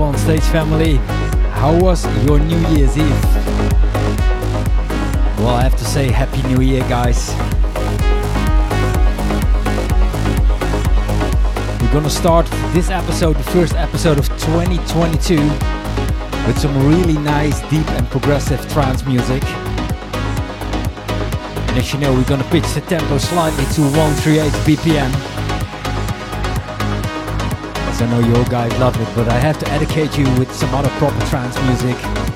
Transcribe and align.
On 0.00 0.16
stage 0.16 0.42
family? 0.44 0.96
How 1.58 1.76
was 1.78 2.04
your 2.24 2.38
New 2.38 2.58
Year's 2.68 2.96
Eve? 2.96 3.24
Well, 5.38 5.48
I 5.48 5.62
have 5.62 5.76
to 5.76 5.84
say 5.84 6.10
Happy 6.10 6.42
New 6.48 6.60
Year, 6.62 6.82
guys. 6.88 7.30
We're 11.80 11.92
gonna 11.92 12.08
start 12.08 12.46
this 12.72 12.90
episode, 12.90 13.36
the 13.36 13.50
first 13.50 13.74
episode 13.74 14.18
of 14.18 14.28
2022, 14.38 15.36
with 16.46 16.58
some 16.58 16.86
really 16.86 17.18
nice, 17.18 17.60
deep, 17.68 17.88
and 17.90 18.08
progressive 18.08 18.60
trance 18.72 19.04
music. 19.04 19.44
And 21.68 21.78
as 21.78 21.92
you 21.92 21.98
know, 21.98 22.12
we're 22.12 22.24
gonna 22.24 22.44
pitch 22.50 22.72
the 22.74 22.82
tempo 22.82 23.18
slightly 23.18 23.64
to 23.74 23.82
138 23.82 24.52
BPM. 24.64 25.31
I 28.02 28.06
know 28.10 28.18
you 28.18 28.44
guys 28.46 28.76
love 28.80 29.00
it, 29.00 29.08
but 29.14 29.28
I 29.28 29.38
have 29.38 29.60
to 29.60 29.68
educate 29.68 30.18
you 30.18 30.24
with 30.36 30.52
some 30.52 30.74
other 30.74 30.88
proper 30.98 31.24
trance 31.26 31.56
music. 31.62 32.31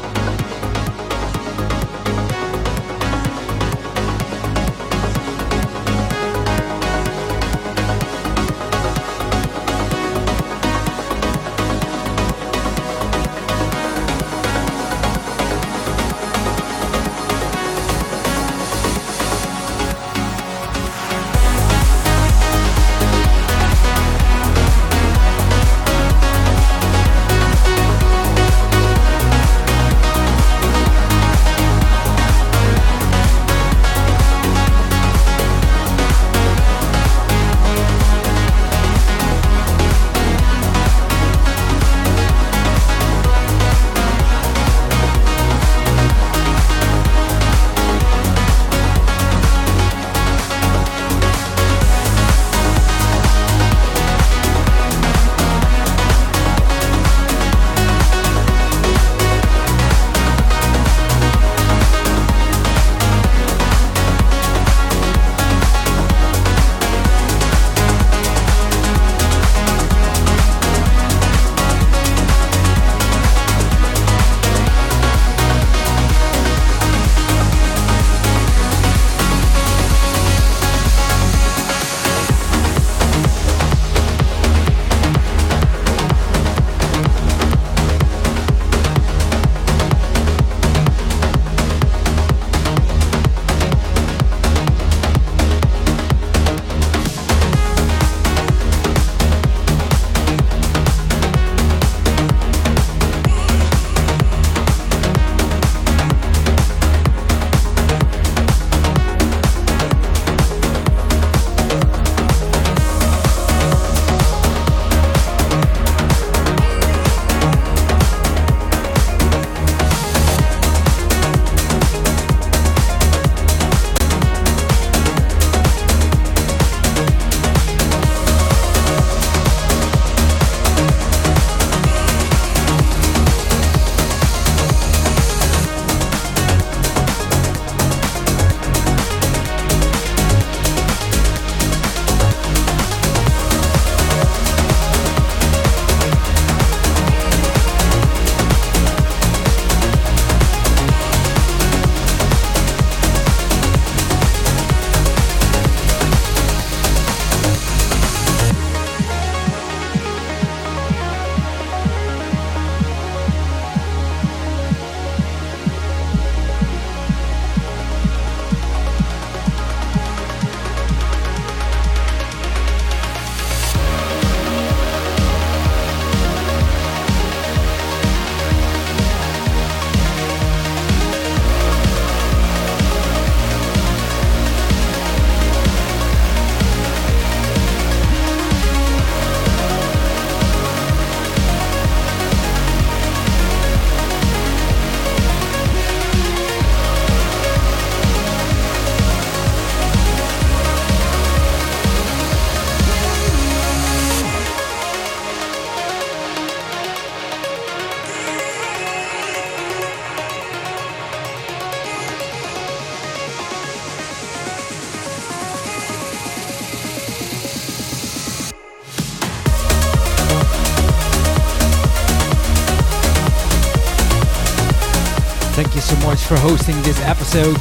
For 226.27 226.37
hosting 226.39 226.75
this 226.83 226.99
episode. 227.03 227.55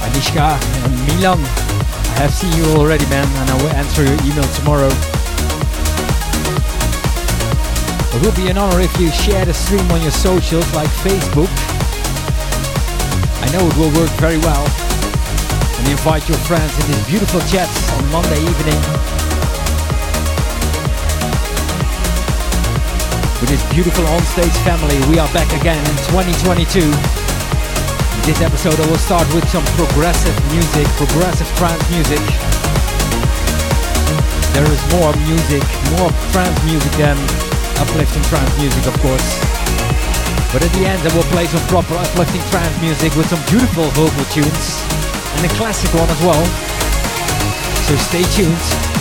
Anishka 0.00 0.56
and 0.56 0.94
Milan, 1.04 1.38
I 2.16 2.24
have 2.24 2.32
seen 2.32 2.48
you 2.56 2.64
already, 2.80 3.04
man, 3.12 3.28
and 3.28 3.50
I 3.50 3.56
will 3.60 3.68
answer 3.76 4.02
your 4.04 4.16
email 4.24 4.48
tomorrow. 4.56 4.88
It 8.08 8.20
will 8.24 8.32
be 8.32 8.48
an 8.48 8.56
honor 8.56 8.80
if 8.80 8.96
you 8.98 9.10
share 9.10 9.44
the 9.44 9.52
stream 9.52 9.84
on 9.92 10.00
your 10.00 10.10
socials 10.10 10.64
like 10.72 10.88
Facebook. 11.04 11.52
I 13.44 13.52
know 13.52 13.68
it 13.68 13.76
will 13.76 13.92
work 14.00 14.10
very 14.16 14.38
well. 14.38 14.64
And 15.76 15.88
invite 15.88 16.26
your 16.26 16.38
friends 16.48 16.72
in 16.80 16.86
these 16.90 17.06
beautiful 17.06 17.40
chats 17.52 17.76
on 17.92 18.10
Monday 18.10 18.40
evening. 18.40 19.21
With 23.42 23.50
this 23.50 23.66
beautiful 23.74 24.04
onstage 24.14 24.54
family, 24.62 24.94
we 25.10 25.18
are 25.18 25.26
back 25.34 25.50
again 25.58 25.82
in 25.82 25.96
2022. 26.14 26.78
In 26.78 28.22
this 28.22 28.38
episode 28.38 28.78
I 28.78 28.86
will 28.86 29.02
start 29.02 29.26
with 29.34 29.42
some 29.50 29.66
progressive 29.74 30.30
music, 30.54 30.86
progressive 30.94 31.50
trance 31.58 31.82
music. 31.90 32.22
There 34.54 34.62
is 34.70 34.78
more 34.94 35.10
music, 35.26 35.66
more 35.98 36.14
trance 36.30 36.54
music 36.62 36.94
than 36.94 37.18
uplifting 37.82 38.22
trance 38.30 38.54
music, 38.62 38.86
of 38.86 38.94
course. 39.02 39.28
But 40.54 40.62
at 40.62 40.70
the 40.78 40.86
end, 40.86 41.02
I 41.02 41.10
will 41.10 41.26
play 41.34 41.50
some 41.50 41.66
proper 41.66 41.98
uplifting 41.98 42.46
trance 42.54 42.78
music 42.78 43.10
with 43.18 43.26
some 43.26 43.42
beautiful 43.50 43.90
vocal 43.98 44.22
tunes 44.30 44.86
and 45.34 45.42
a 45.42 45.52
classic 45.58 45.90
one 45.98 46.06
as 46.06 46.22
well. 46.22 46.46
So 47.90 47.98
stay 48.06 48.22
tuned. 48.38 48.91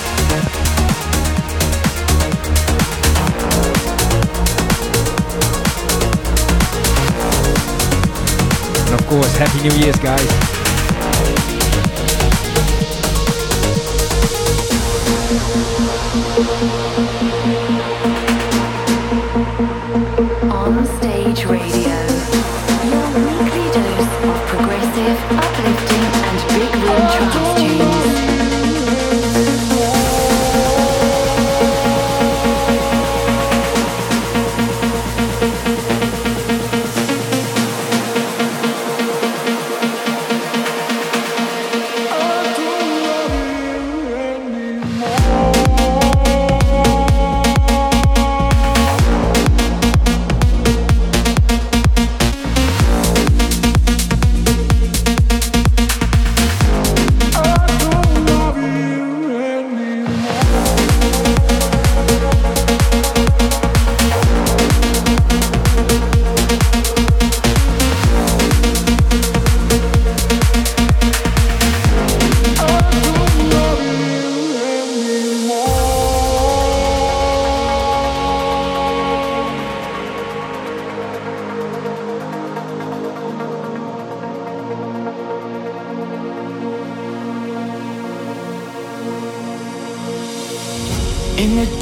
Course, 9.12 9.36
Happy 9.36 9.60
New 9.68 9.76
Year's, 9.76 10.00
guys. 10.00 10.52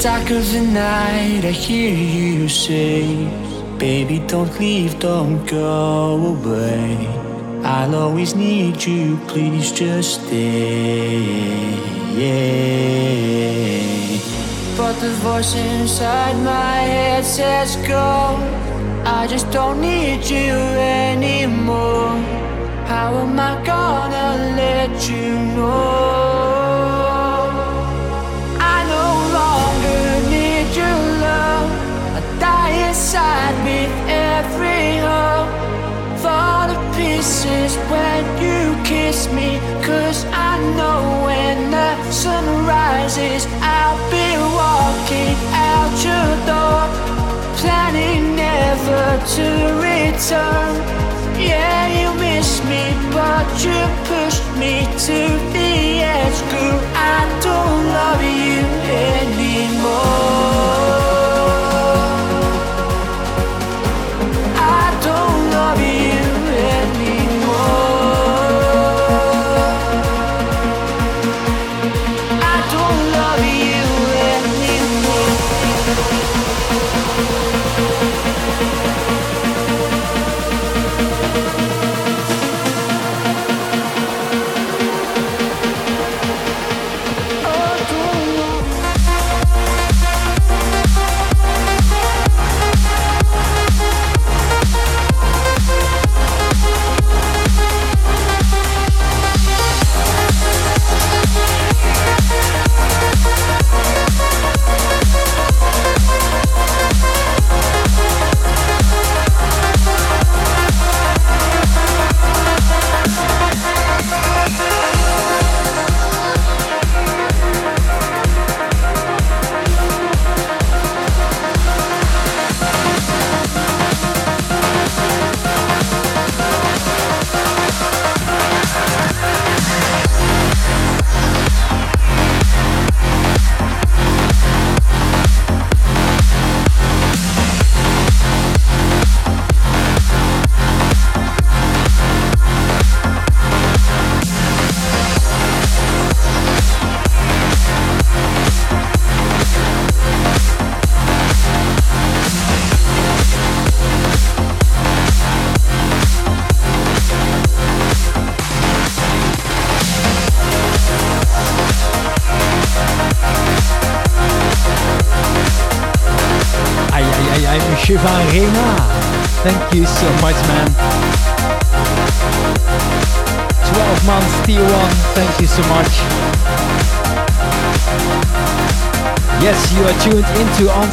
Of 0.06 0.52
the 0.52 0.62
night, 0.62 1.44
I 1.44 1.50
hear 1.50 1.94
you 1.94 2.48
say, 2.48 3.04
Baby, 3.76 4.20
don't 4.26 4.58
leave, 4.58 4.98
don't 4.98 5.44
go 5.46 6.34
away. 6.34 7.06
I'll 7.62 7.94
always 7.94 8.34
need 8.34 8.82
you, 8.82 9.18
please 9.28 9.70
just 9.72 10.24
stay. 10.24 11.76
But 14.74 14.94
the 15.00 15.12
voice 15.20 15.54
inside 15.54 16.36
my 16.44 16.76
head 16.80 17.22
says, 17.22 17.76
Go. 17.86 18.38
I 19.04 19.26
just 19.28 19.50
don't 19.50 19.82
need 19.82 20.24
you 20.24 20.54
anymore. 21.04 22.16
How 22.86 23.18
am 23.18 23.38
I 23.38 23.62
gonna 23.66 24.56
let 24.56 25.10
you 25.10 25.34
know? 25.56 26.29
Inside 33.10 33.56
with 33.64 33.90
every 34.08 34.98
hope. 35.02 35.50
Fall 36.22 36.68
to 36.68 36.78
pieces 36.96 37.74
when 37.90 38.22
you 38.40 38.76
kiss 38.84 39.26
me 39.32 39.58
cause 39.82 40.24
I 40.26 40.58
know 40.76 41.24
when 41.26 41.72
the 41.72 41.90
sun 42.12 42.44
rises 42.66 43.48
I'll 43.60 43.98
be 44.14 44.28
walking 44.62 45.36
out 45.74 45.92
your 46.06 46.30
door. 46.50 46.82
Planning 47.58 48.36
never 48.36 49.06
to 49.34 49.46
return. 49.88 50.70
Yeah 51.50 51.82
you 51.98 52.14
miss 52.20 52.62
me 52.70 52.84
but 53.10 53.46
you 53.64 53.80
pushed 54.06 54.46
me 54.62 54.86
to 55.06 55.18
the 55.54 55.72
edge. 56.14 56.40
Girl 56.52 56.80
I 56.94 57.18
don't 57.42 57.82
love 57.98 58.22
you 58.22 58.62
anymore 59.02 59.49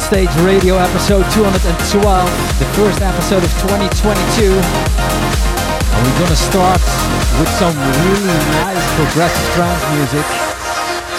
Onstage 0.08 0.42
Radio 0.42 0.78
episode 0.78 1.22
212, 1.32 2.00
the 2.58 2.64
first 2.72 3.02
episode 3.02 3.44
of 3.44 3.52
2022. 3.60 4.48
And 4.48 6.00
we're 6.00 6.18
gonna 6.18 6.34
start 6.34 6.80
with 7.36 7.50
some 7.60 7.76
really 7.76 8.40
nice 8.56 8.80
progressive 8.96 9.48
trance 9.52 9.84
music 9.92 10.24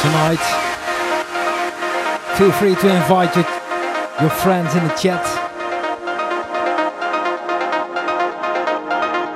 tonight. 0.01 0.41
Feel 2.35 2.51
free 2.53 2.73
to 2.81 2.89
invite 2.89 3.35
your, 3.35 3.45
your 4.21 4.31
friends 4.31 4.73
in 4.73 4.83
the 4.87 4.93
chat. 4.95 5.23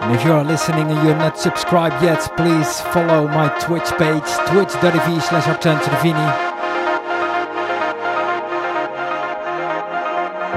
And 0.01 0.15
if 0.15 0.25
you 0.25 0.33
are 0.33 0.43
listening 0.43 0.89
and 0.89 1.07
you're 1.07 1.15
not 1.15 1.38
subscribed 1.38 2.01
yet, 2.01 2.22
please 2.36 2.81
follow 2.89 3.27
my 3.27 3.50
Twitch 3.60 3.91
page, 4.00 4.25
twitch.tv 4.50 5.22
slash 5.22 5.45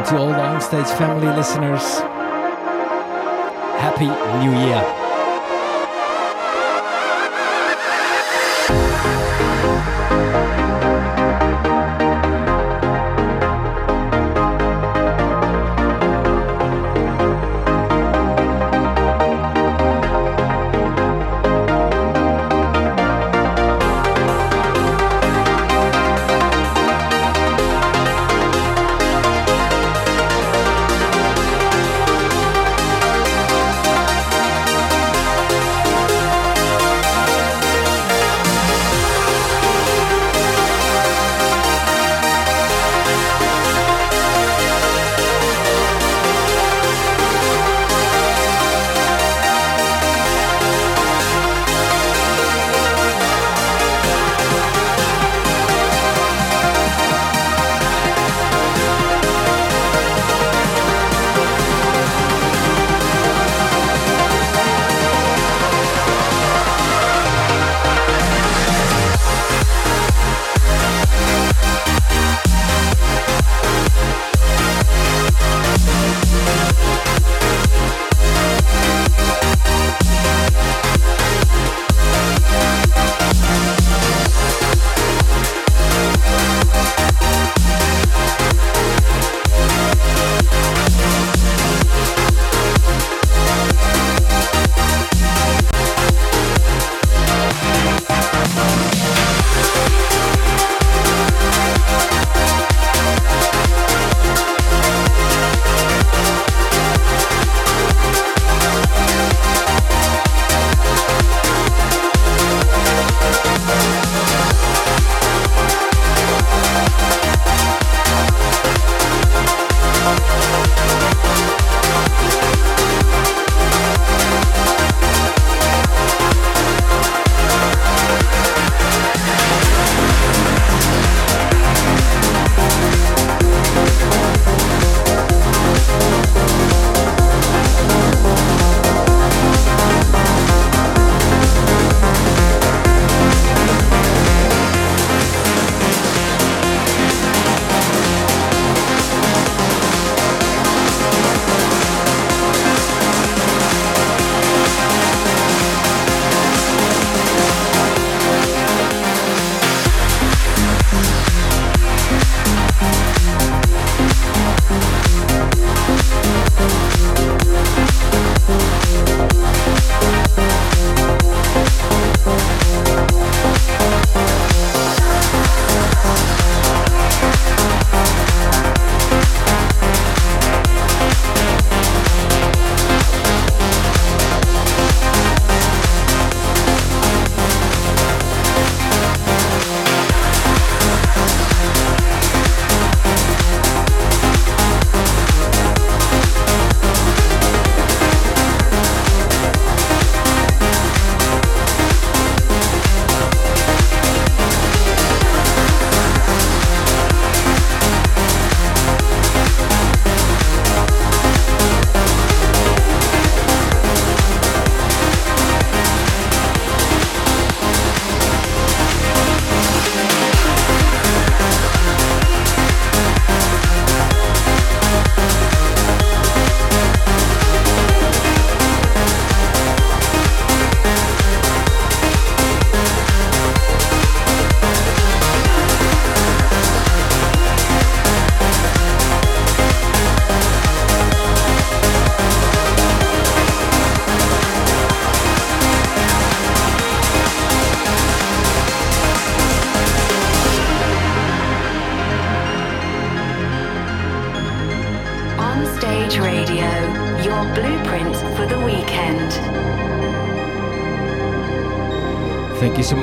to 0.07 0.19
all 0.19 0.29
the 0.29 0.41
family 0.93 1.27
listeners, 1.27 1.99
Happy 3.81 4.07
New 4.39 4.57
Year. 4.67 5.06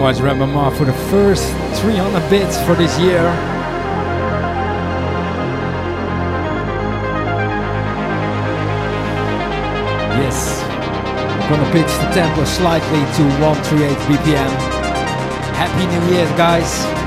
Much, 0.04 0.18
Ramama, 0.18 0.76
for 0.76 0.84
the 0.84 0.92
first 1.10 1.48
300 1.80 2.30
bits 2.30 2.58
for 2.66 2.76
this 2.76 3.00
year. 3.00 3.24
Yes, 10.20 10.62
I'm 11.39 11.50
gonna 11.50 11.72
pitch 11.72 11.88
the 12.04 12.10
tempo 12.12 12.44
slightly 12.44 13.00
to 13.16 13.24
138 13.39 13.98
BPM. 14.10 14.52
Happy 15.56 15.86
New 15.88 16.13
Year, 16.13 16.28
guys! 16.36 17.03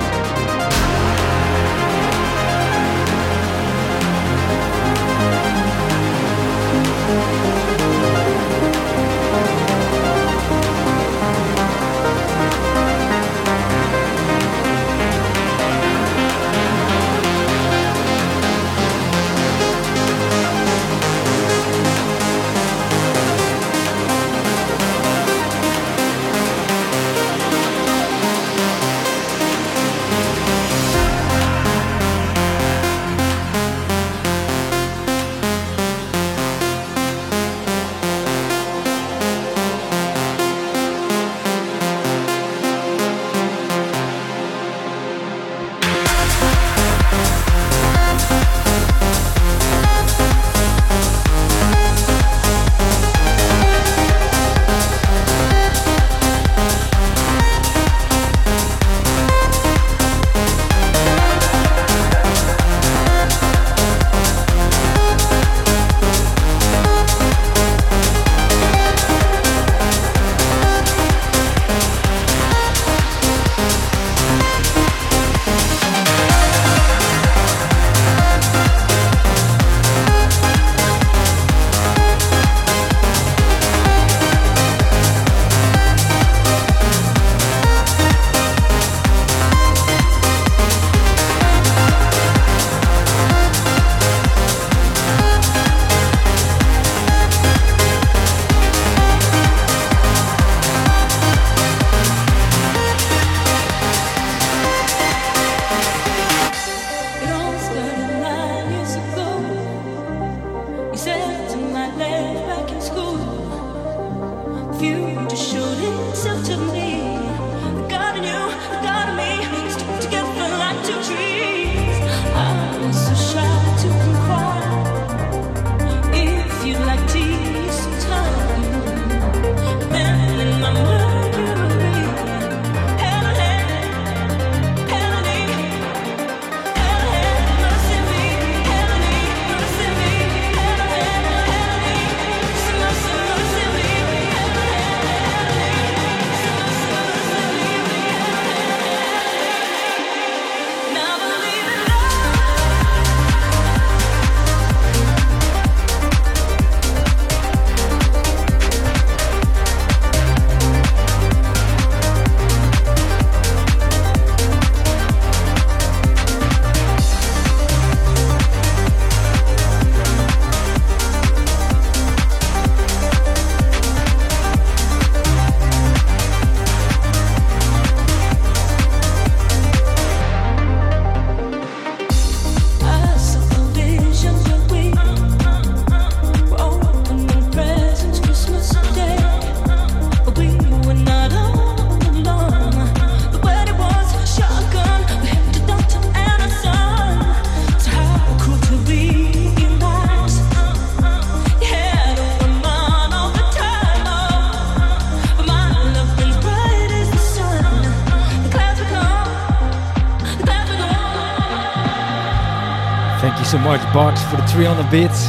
For 214.36 214.42
the 214.42 214.48
300 214.48 214.90
bits. 214.90 215.20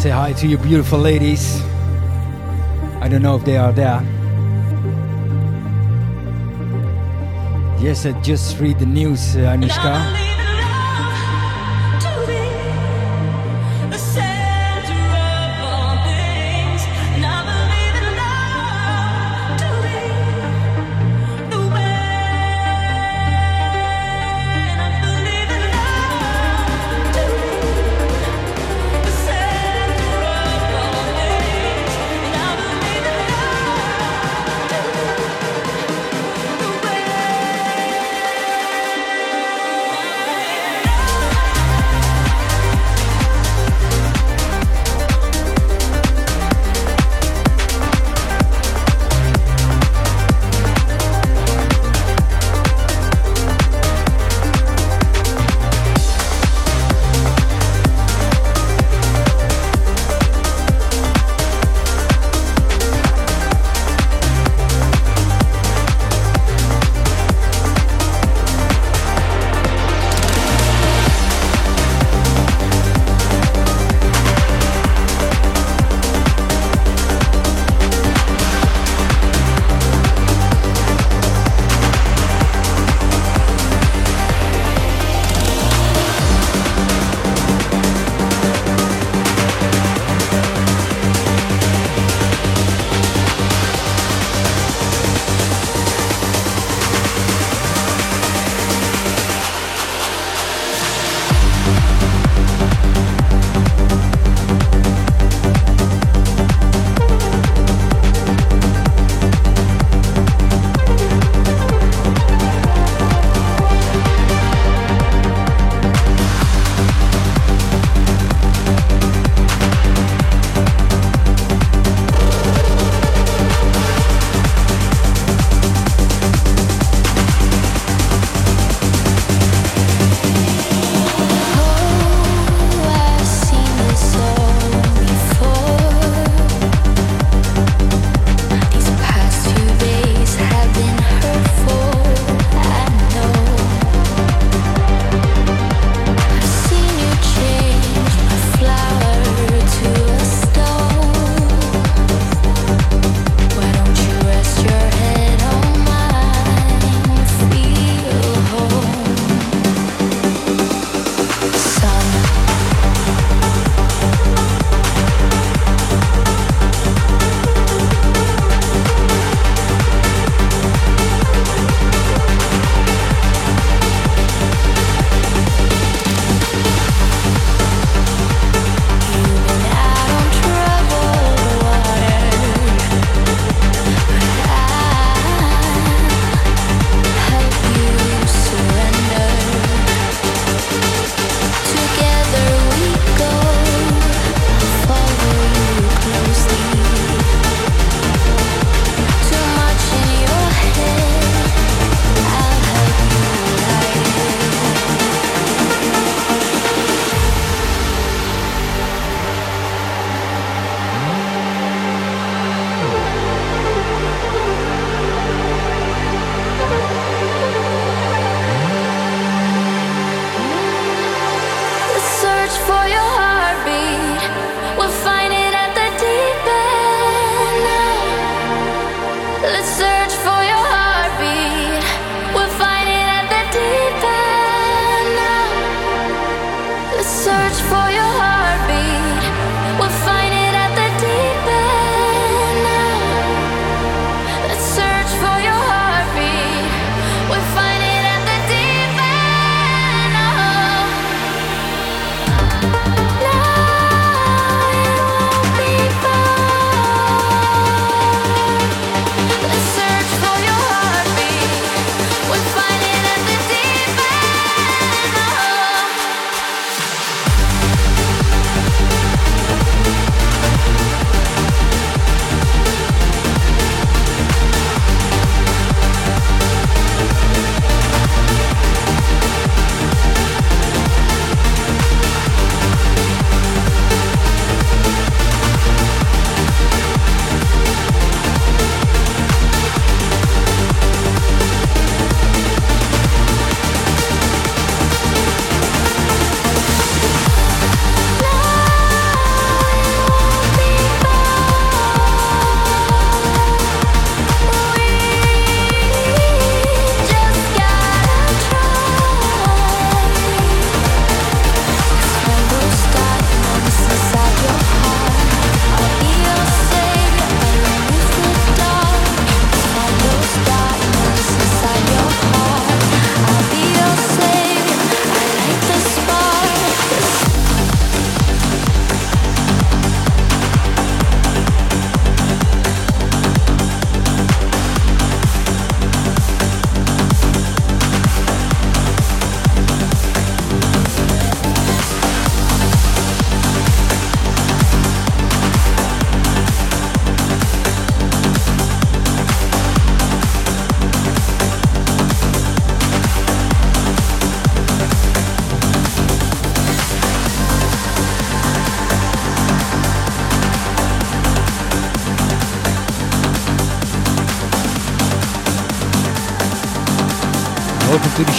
Say 0.00 0.10
hi 0.10 0.32
to 0.34 0.46
your 0.46 0.58
beautiful 0.58 0.98
ladies. 0.98 1.62
I 3.00 3.08
don't 3.08 3.22
know 3.22 3.36
if 3.36 3.44
they 3.44 3.56
are 3.56 3.72
there. 3.72 4.02
Yes, 7.80 8.06
I 8.06 8.12
just 8.22 8.58
read 8.60 8.78
the 8.78 8.86
news, 8.86 9.36
uh, 9.36 9.56
Anushka. 9.56 10.23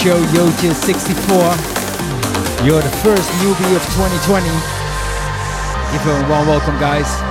Show, 0.06 0.22
Yoche64. 0.38 1.34
You're 2.64 2.80
the 2.80 2.96
first 3.02 3.28
newbie 3.42 3.76
of 3.76 3.82
2020. 3.98 4.46
Give 5.92 6.06
a 6.06 6.30
warm 6.30 6.48
welcome, 6.48 6.78
guys. 6.80 7.25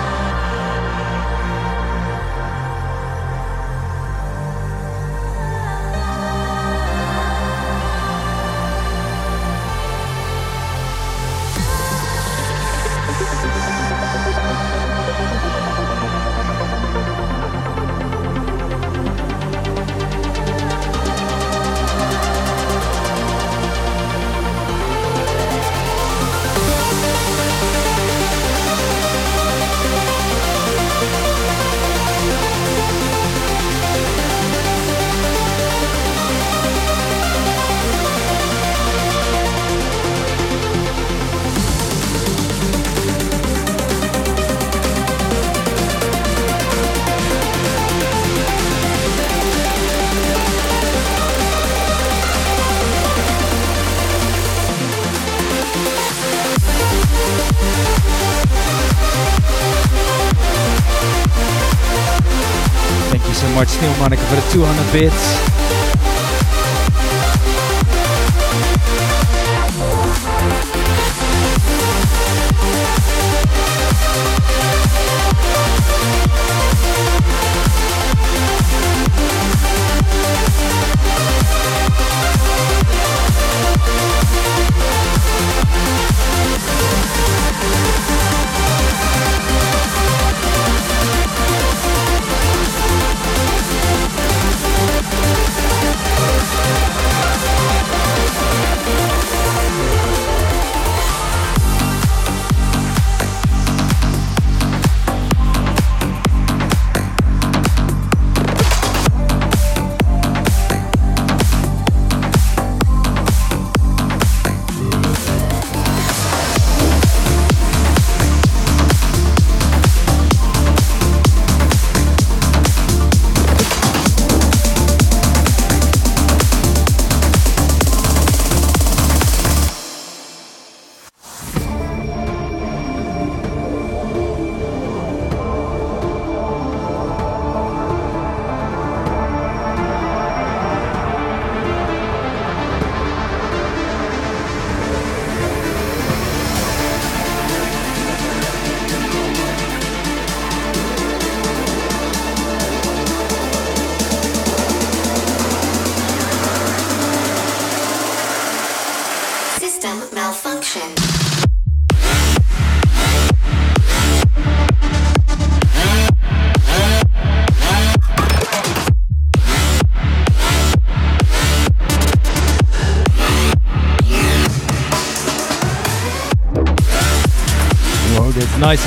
Monica 63.99 64.23
for 64.25 64.37
the 64.37 64.53
200 64.53 64.93
bits. 64.93 65.64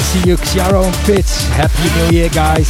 See 0.08 0.30
you, 0.30 0.38
Xiaro 0.38 0.86
and 0.86 0.96
Pitch. 1.06 1.32
Happy 1.52 1.88
New 2.00 2.18
Year, 2.18 2.30
guys. 2.30 2.70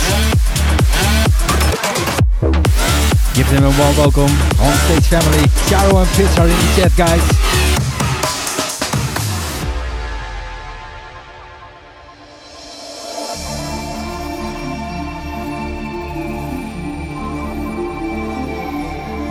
Give 3.36 3.48
them 3.52 3.64
a 3.64 3.74
warm 3.78 3.96
welcome. 3.96 4.34
On 4.60 4.74
stage 4.86 5.06
family. 5.06 5.46
Xiaro 5.70 6.02
and 6.02 6.10
Pitch 6.18 6.34
are 6.40 6.48
in 6.48 6.58
the 6.58 6.70
chat, 6.76 6.94
guys. 6.98 7.22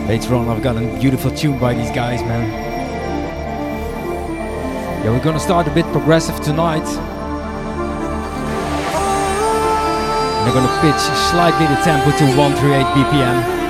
Later 0.09 0.37
on, 0.37 0.49
I've 0.49 0.63
got 0.63 0.77
a 0.77 1.01
beautiful 1.01 1.33
tune 1.33 1.59
by 1.59 1.75
these 1.75 1.91
guys, 1.91 2.23
man. 2.23 2.49
Yeah, 5.05 5.11
we're 5.11 5.25
gonna 5.25 5.41
start 5.41 5.67
a 5.67 5.71
bit 5.73 5.85
progressive 5.87 6.41
tonight. 6.41 7.16
They're 10.47 10.55
gonna 10.55 10.81
pitch 10.81 11.03
slightly 11.31 11.67
the 11.67 11.75
tempo 11.83 12.17
to 12.19 12.25
138 12.39 12.87
BPM. 12.95 13.66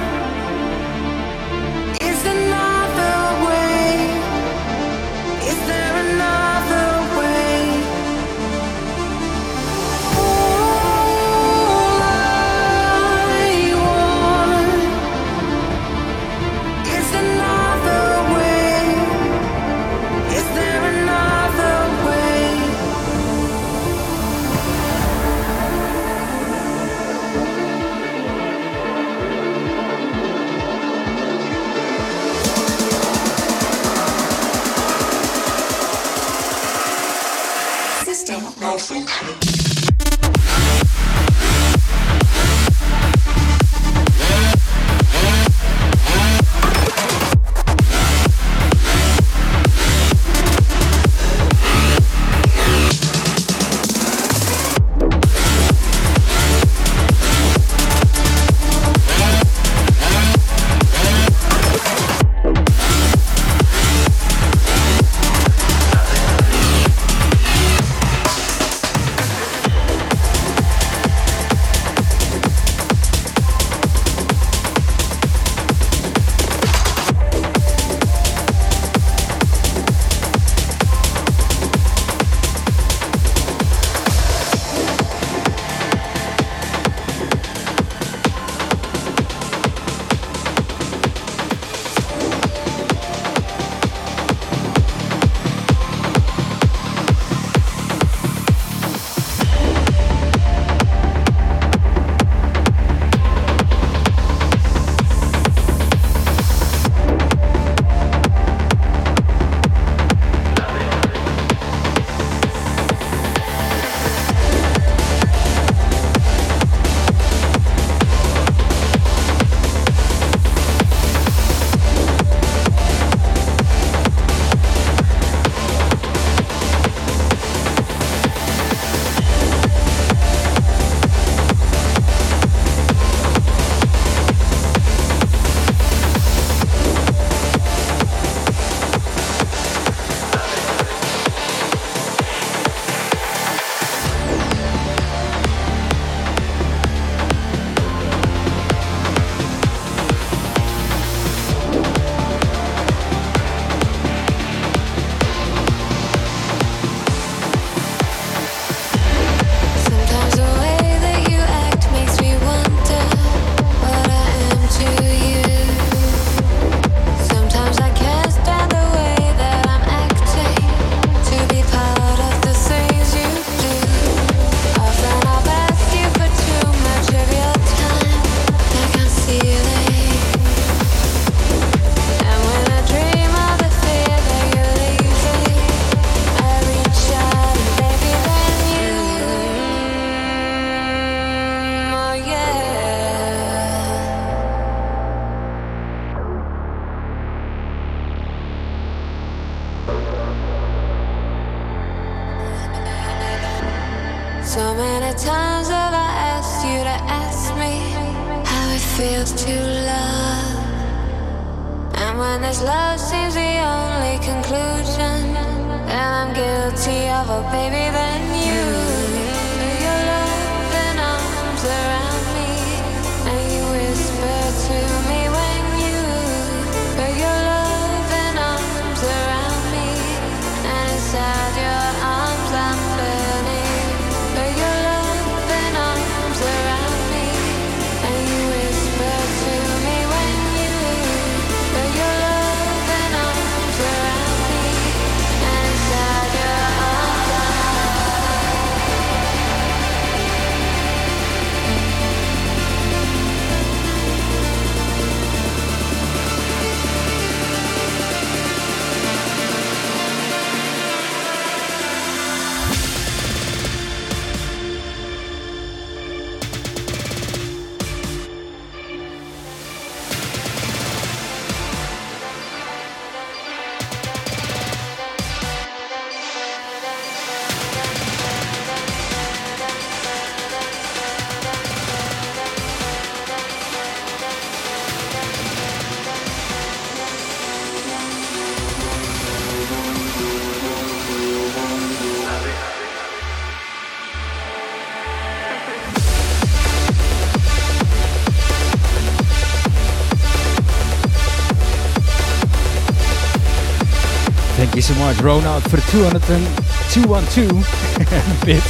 Much, 305.15 305.21
Ronald, 305.21 305.63
for 305.71 305.77
the 305.77 305.87
200 305.93 306.21
and 306.31 306.45
212 306.91 308.43
bits. 308.45 308.67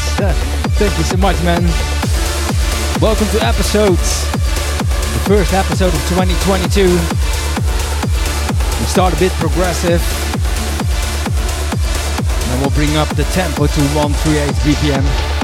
thank 0.77 0.99
you 0.99 1.05
so 1.05 1.17
much, 1.17 1.43
man. 1.43 1.63
Welcome 3.01 3.27
to 3.29 3.41
episodes, 3.43 4.29
the 5.17 5.23
first 5.25 5.55
episode 5.55 5.95
of 5.95 6.09
2022. 6.13 6.93
We 6.93 8.85
start 8.85 9.15
a 9.15 9.17
bit 9.17 9.33
progressive, 9.41 10.03
and 12.51 12.61
we'll 12.61 12.77
bring 12.77 12.95
up 12.99 13.09
the 13.17 13.25
tempo 13.33 13.67
to 13.67 13.81
138 13.97 14.53
BPM. 14.61 15.36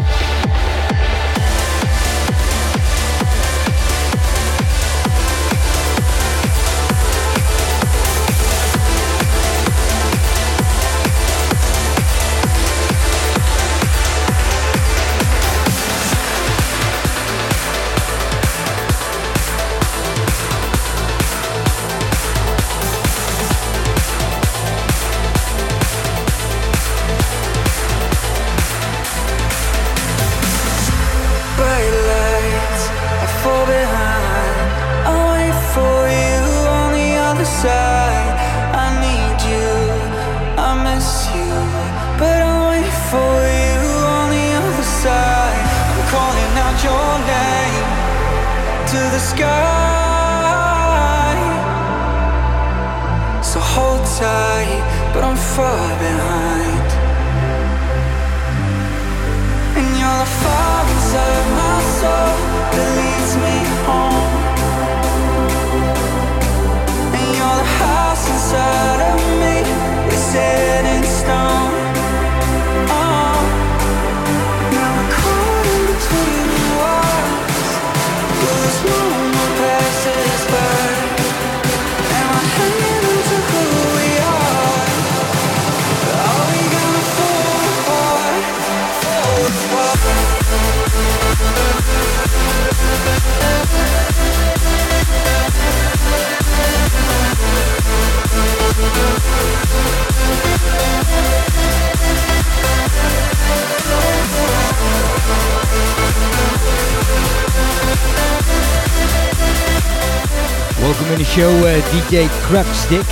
Show 111.35 111.49
uh, 111.49 111.81
DJ 111.93 112.29
Crapstick. 112.45 113.09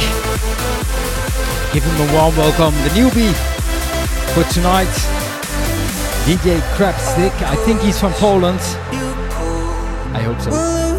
Give 1.73 1.83
him 1.83 1.97
a 2.07 2.13
warm 2.13 2.37
welcome. 2.37 2.75
The 2.85 2.91
newbie 2.91 3.33
for 4.35 4.45
tonight. 4.53 4.93
DJ 6.27 6.61
Crapstick. 6.77 7.33
I 7.41 7.57
think 7.65 7.81
he's 7.81 7.99
from 7.99 8.13
Poland. 8.13 8.61
I 10.13 10.21
hope 10.23 10.39
so. 10.39 10.51
Like 10.51 10.91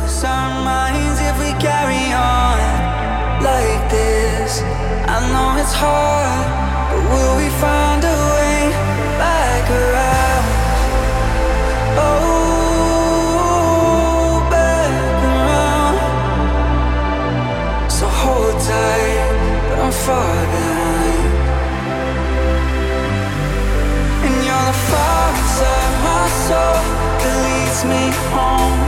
inside 25.41 25.93
my 26.09 26.25
soul 26.47 26.79
that 27.21 27.35
leads 27.45 27.81
me 27.91 28.03
home. 28.33 28.79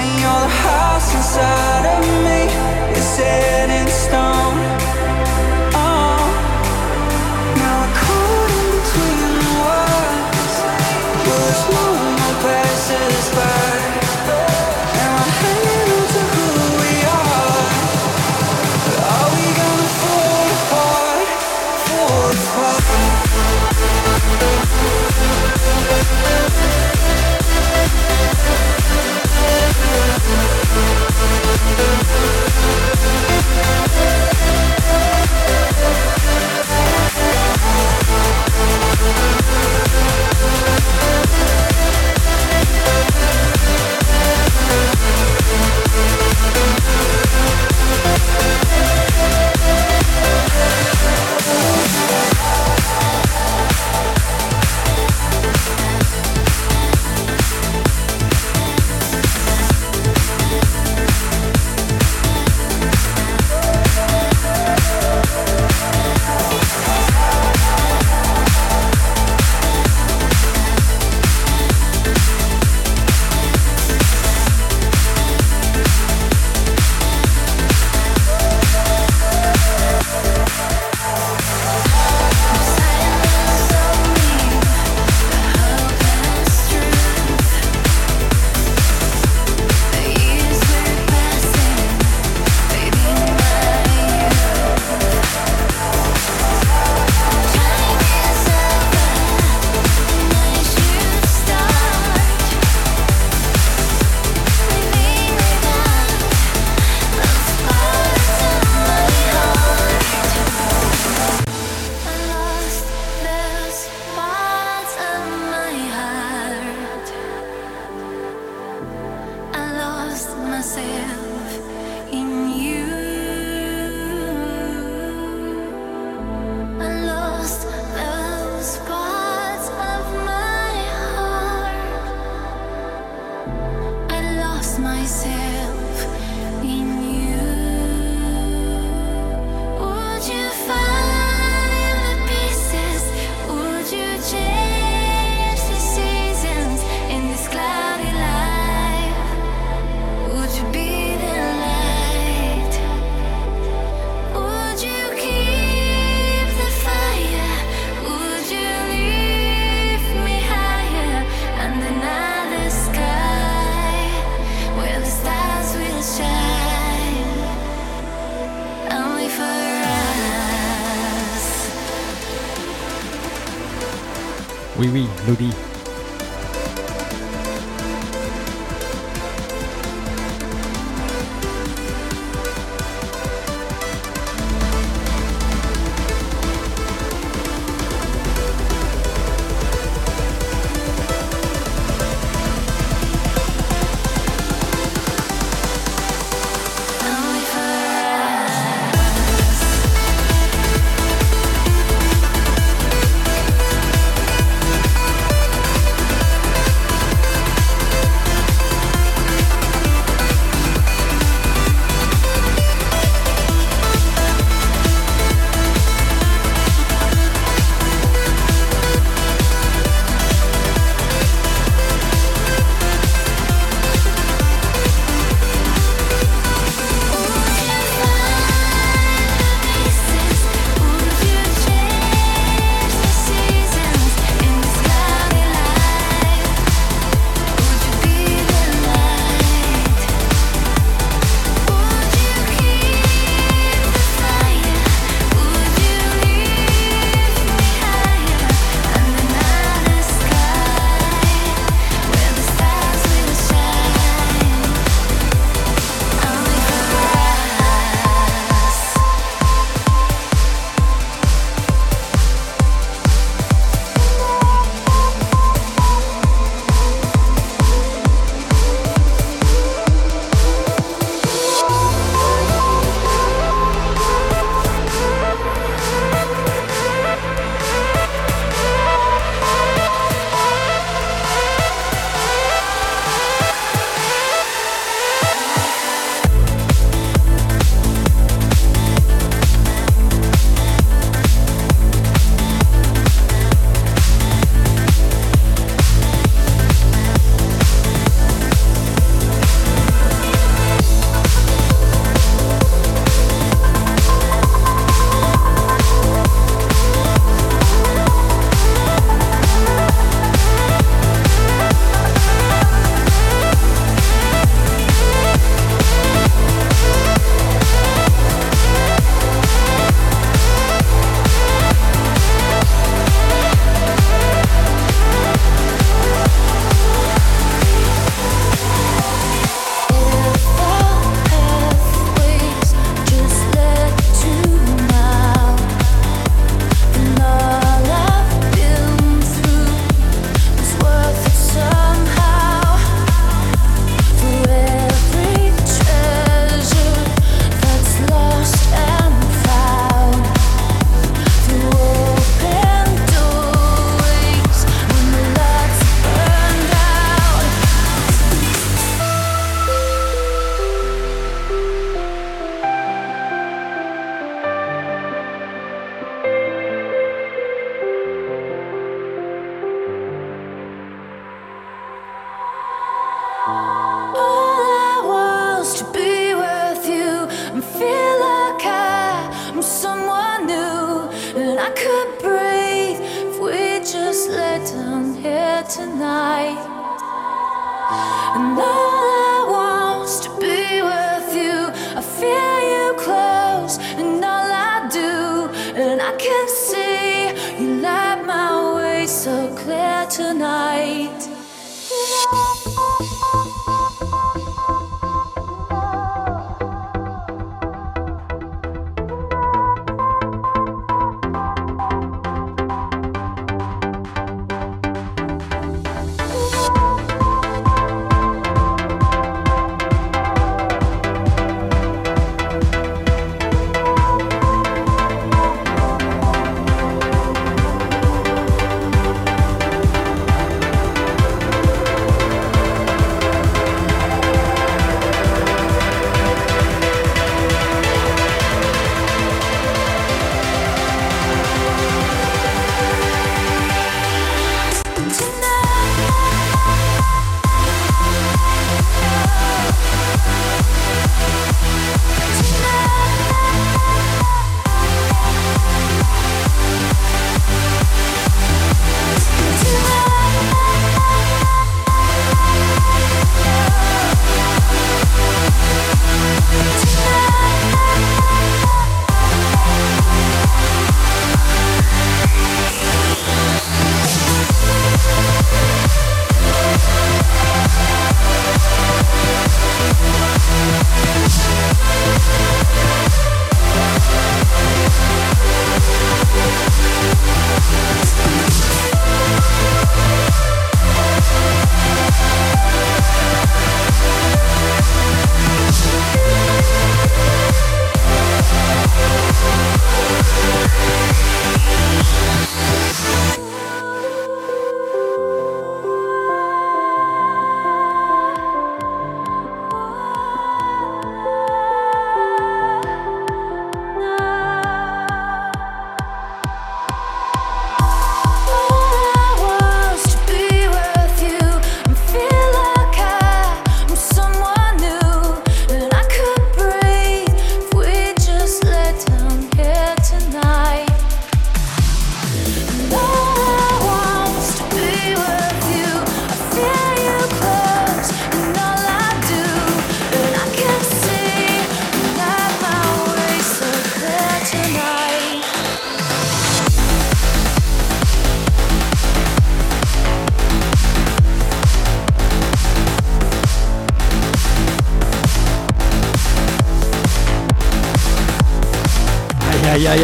And 0.00 0.10
you're 0.20 0.42
the 0.46 0.54
house 0.68 1.08
inside 1.14 1.84
of 1.96 2.04
me 2.24 2.40
It's 2.96 3.08
set 3.16 3.68
in 3.70 3.88
stone 3.88 4.87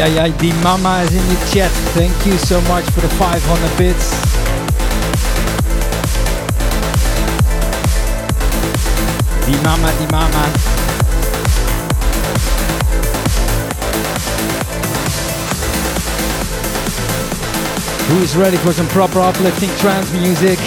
Ja, 0.07 0.25
ja, 0.25 0.29
die 0.29 0.53
mama 0.63 1.01
is 1.01 1.11
in 1.11 1.27
the 1.29 1.35
chat. 1.51 1.71
Thank 1.93 2.25
you 2.25 2.37
so 2.37 2.61
much 2.61 2.85
for 2.91 3.01
the 3.01 3.09
500 3.15 3.77
bits. 3.77 4.11
Die 9.47 9.57
mama, 9.63 9.91
die 9.99 10.07
mama. 10.11 10.45
Who 18.09 18.21
is 18.21 18.35
ready 18.35 18.57
for 18.57 18.73
some 18.73 18.87
proper 18.87 19.19
uplifting 19.19 19.69
trance 19.77 20.11
music? 20.13 20.59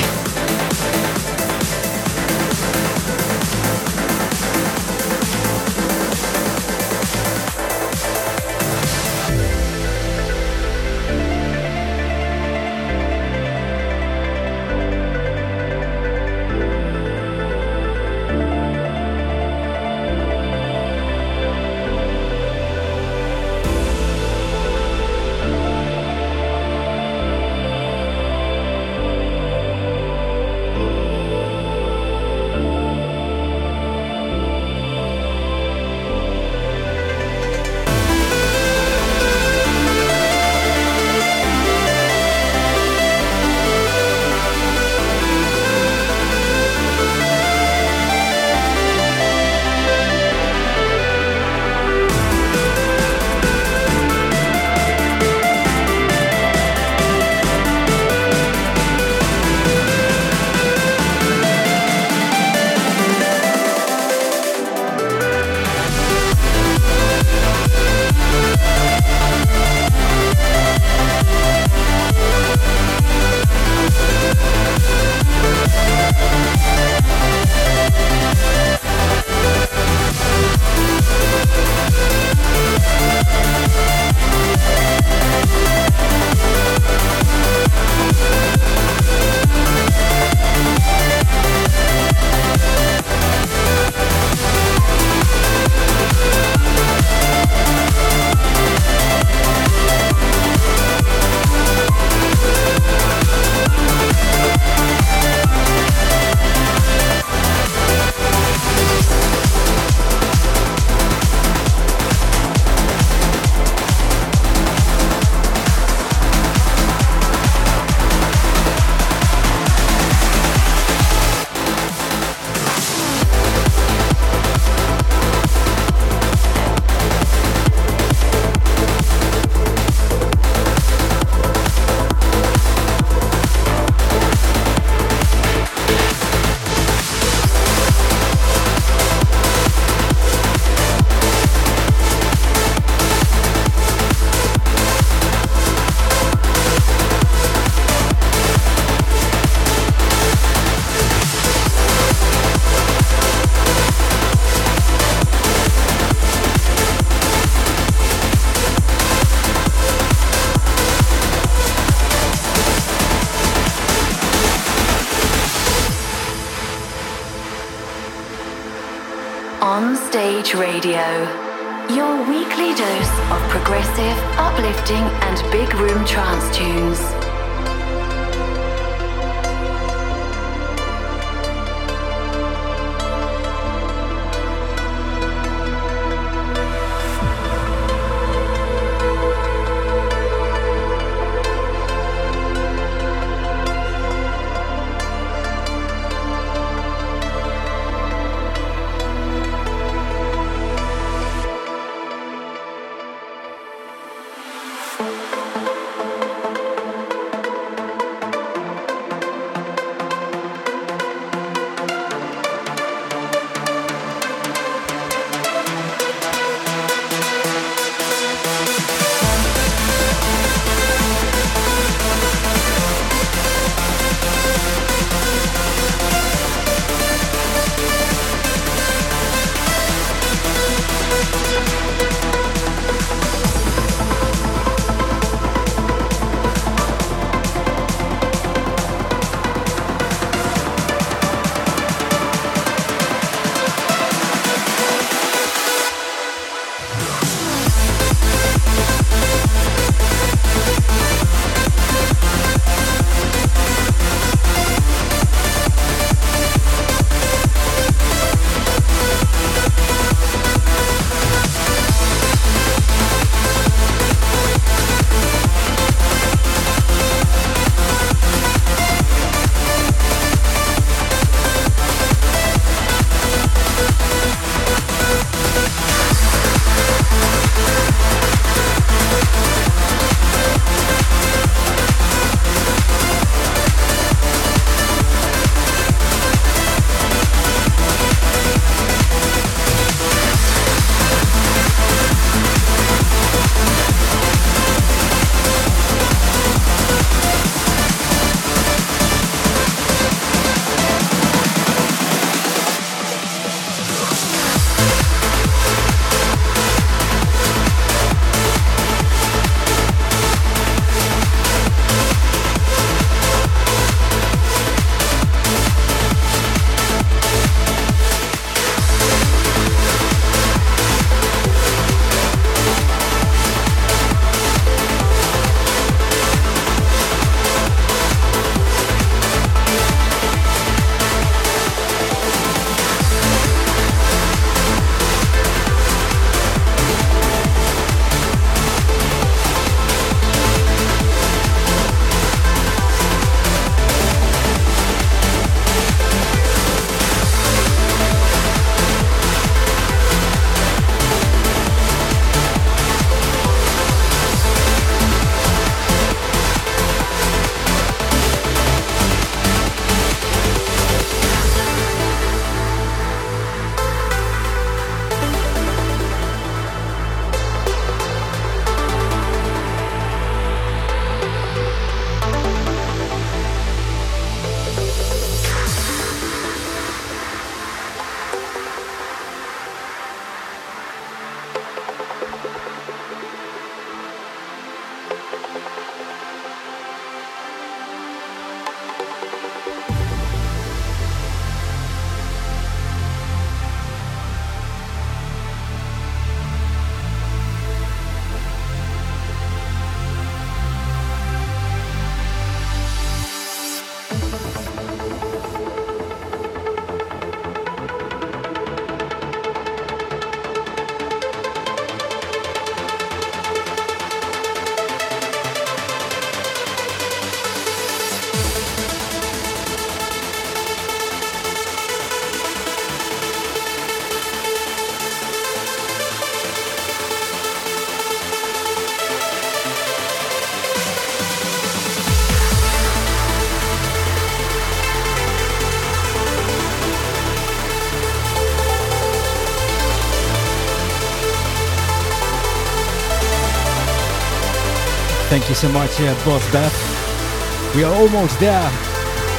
So 445.58 445.68
much, 445.72 446.00
uh, 446.00 446.14
Boss 446.24 446.52
Beth. 446.52 447.74
We 447.74 447.82
are 447.82 447.92
almost 447.92 448.38
there. 448.38 448.70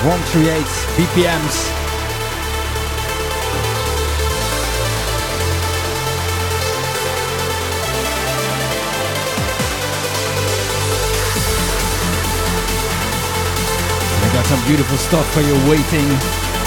138 0.04 0.66
BPMs. 0.98 1.56
I 14.22 14.34
got 14.34 14.46
some 14.46 14.62
beautiful 14.68 14.98
stuff 14.98 15.26
for 15.34 15.40
you 15.40 15.54
waiting. 15.70 16.59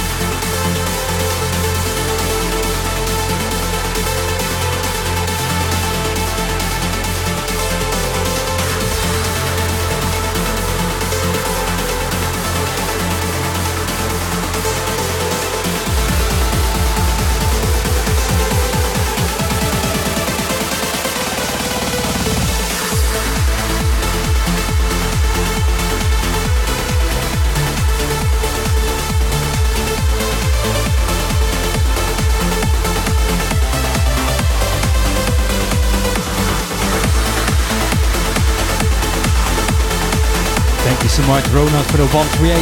Much, 41.70 41.86
for 41.86 41.98
the 41.98 42.06
138 42.06 42.56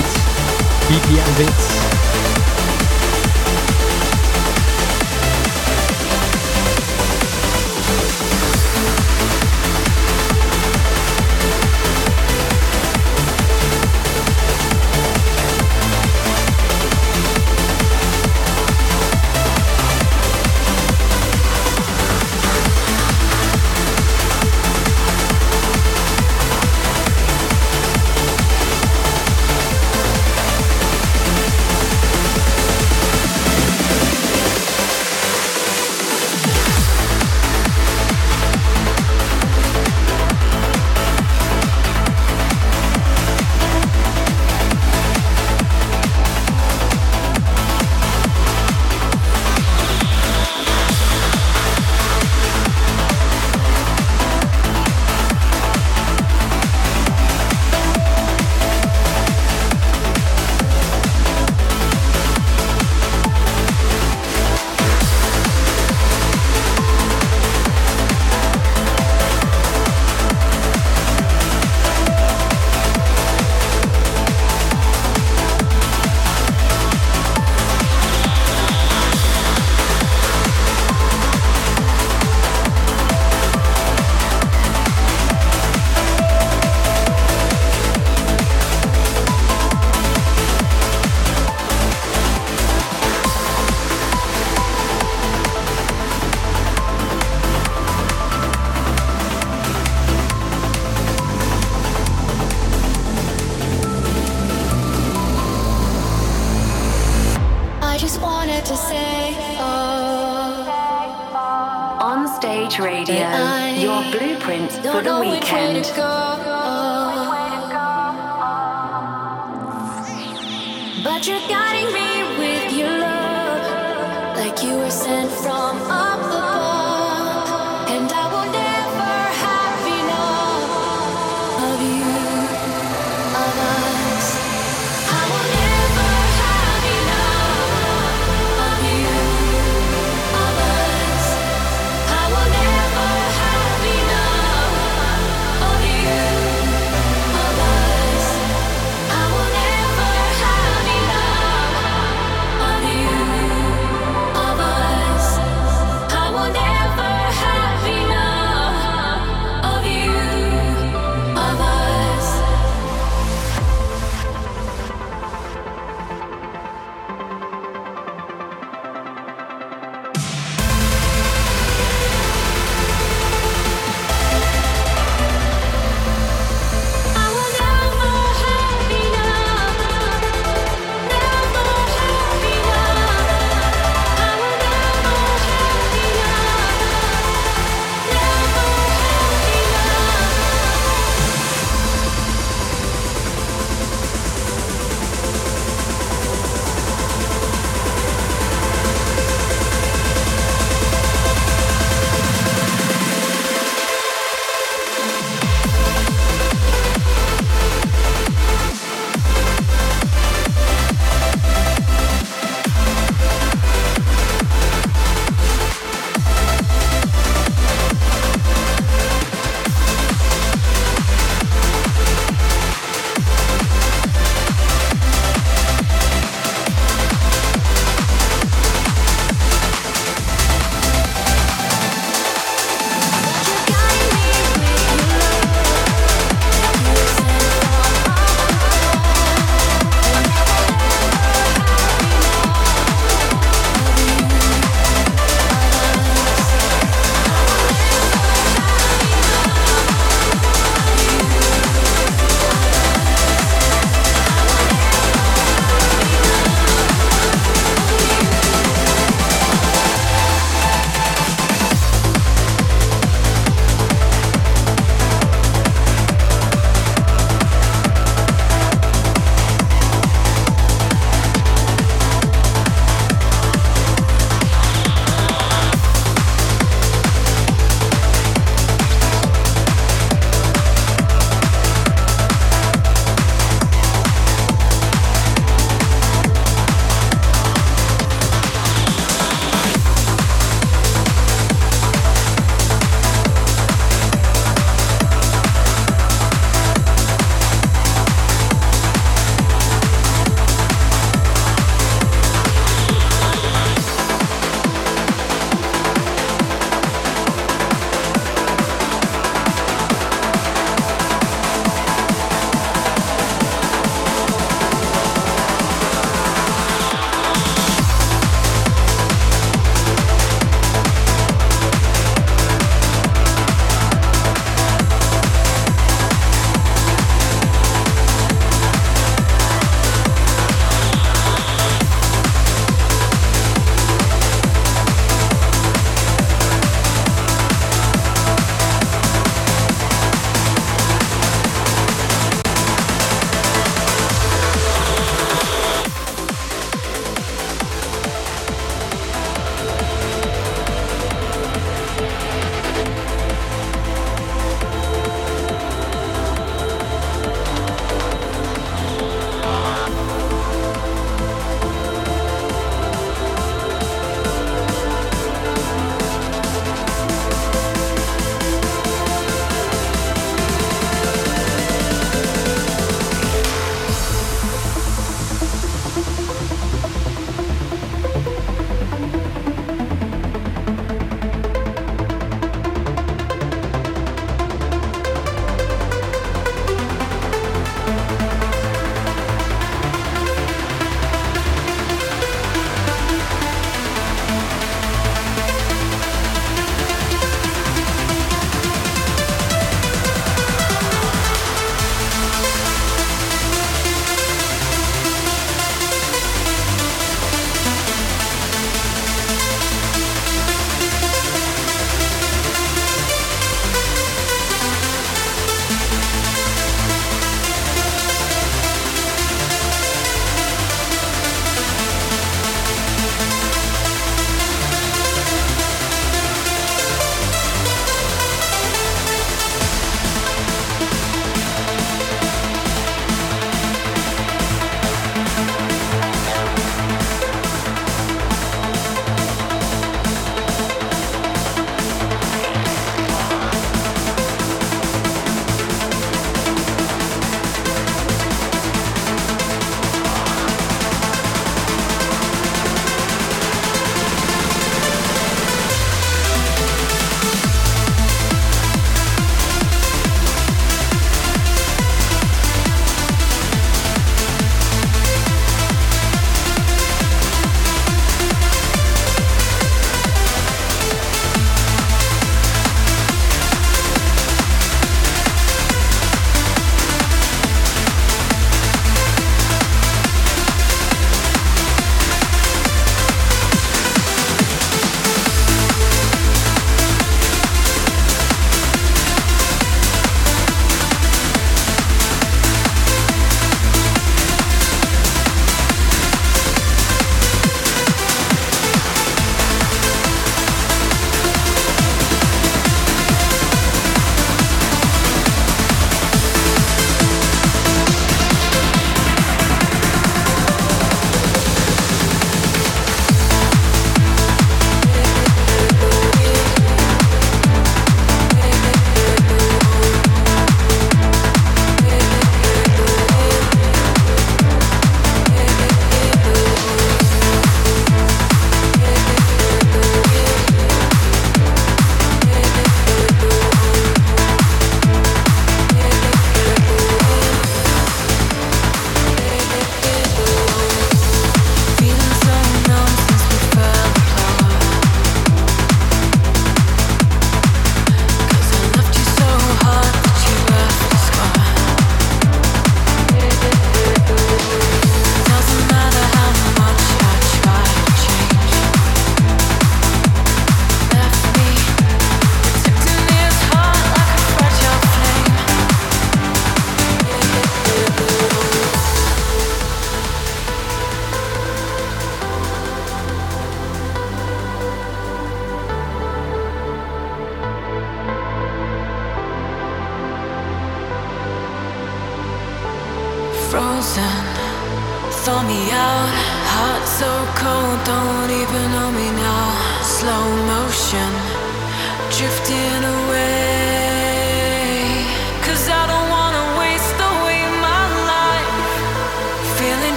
BPM 0.88 1.38
bits. 1.38 1.99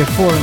For. 0.00 0.30
four 0.30 0.39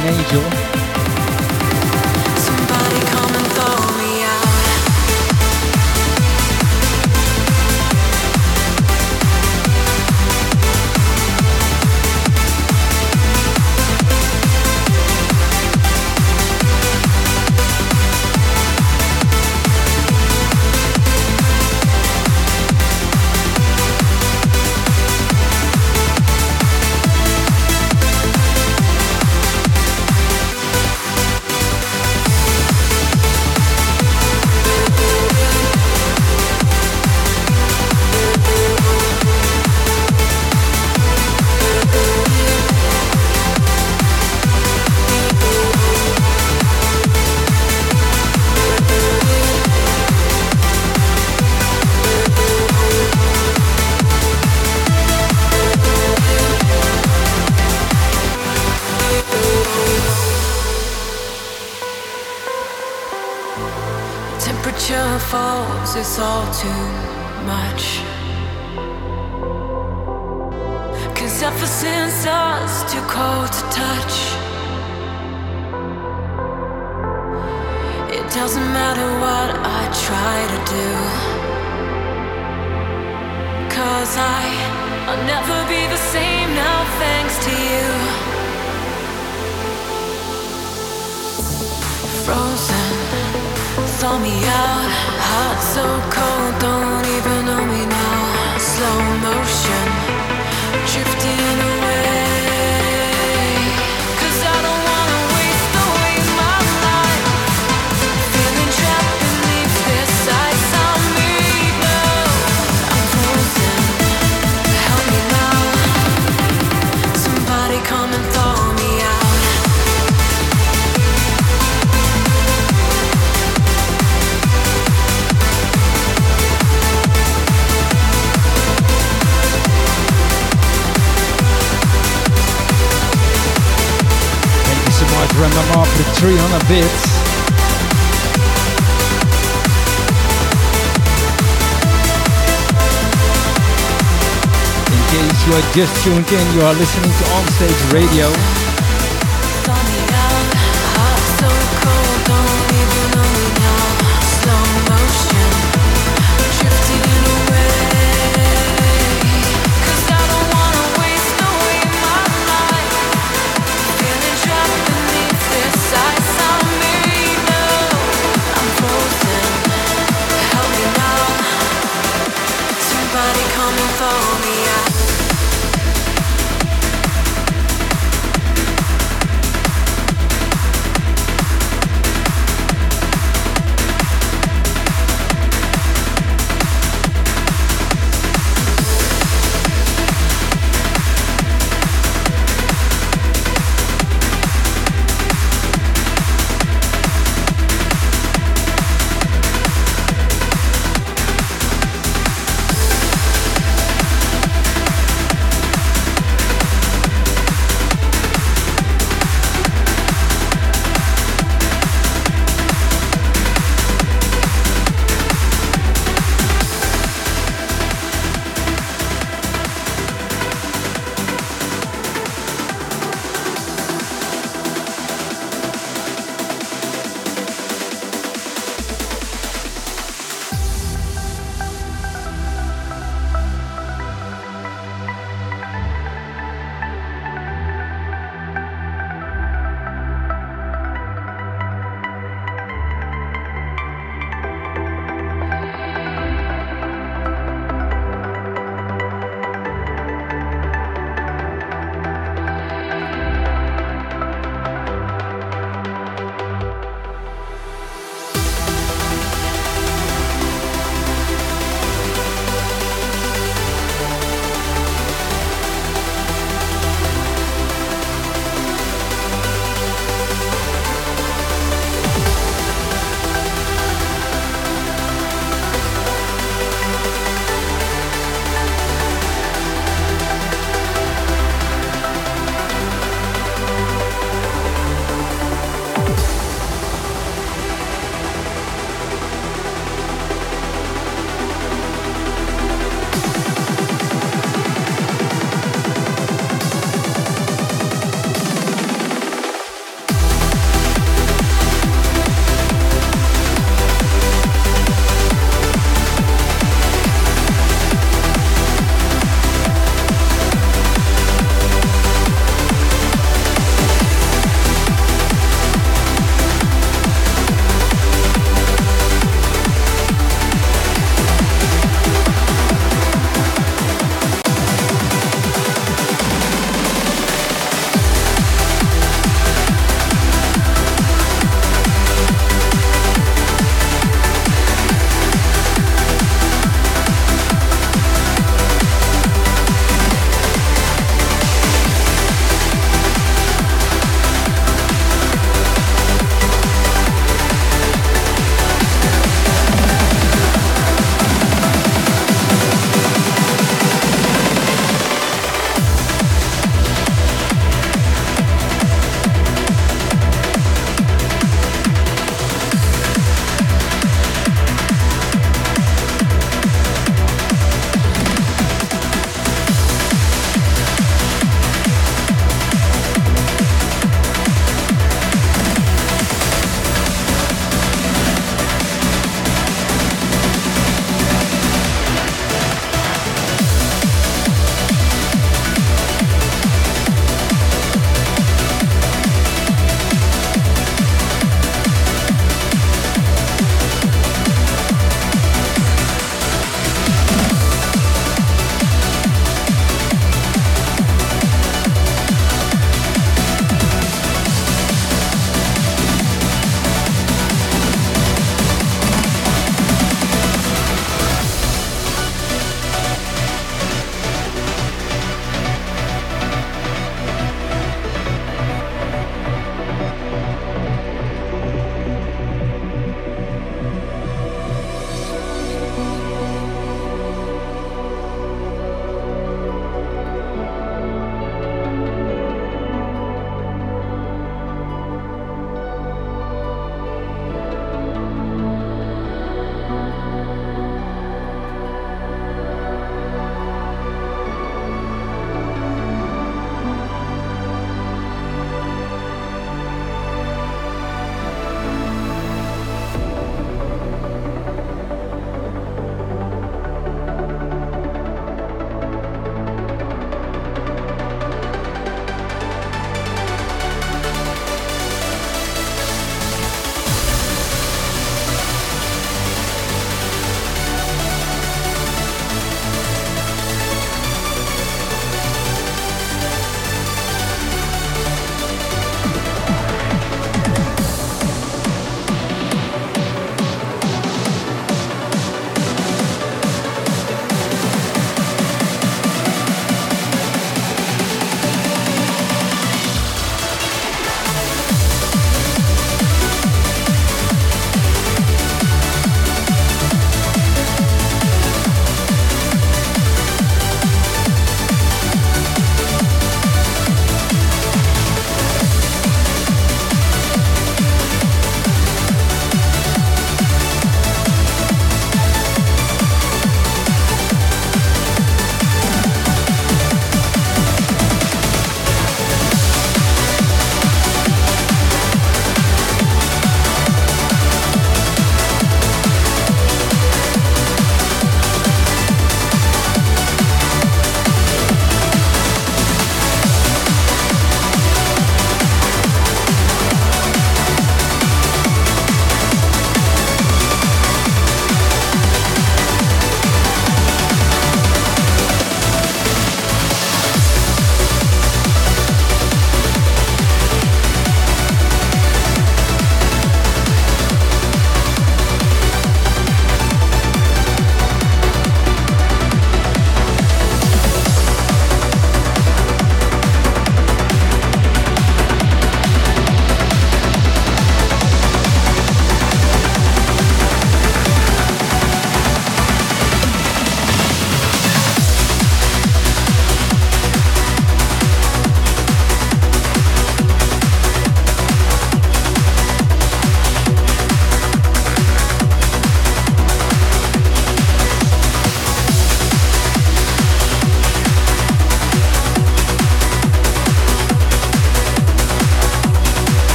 just 145.78 146.04
tuned 146.04 146.28
in, 146.32 146.56
you 146.56 146.62
are 146.62 146.74
listening 146.74 147.12
to 147.12 147.24
Onstage 147.36 147.94
Radio. 147.94 148.67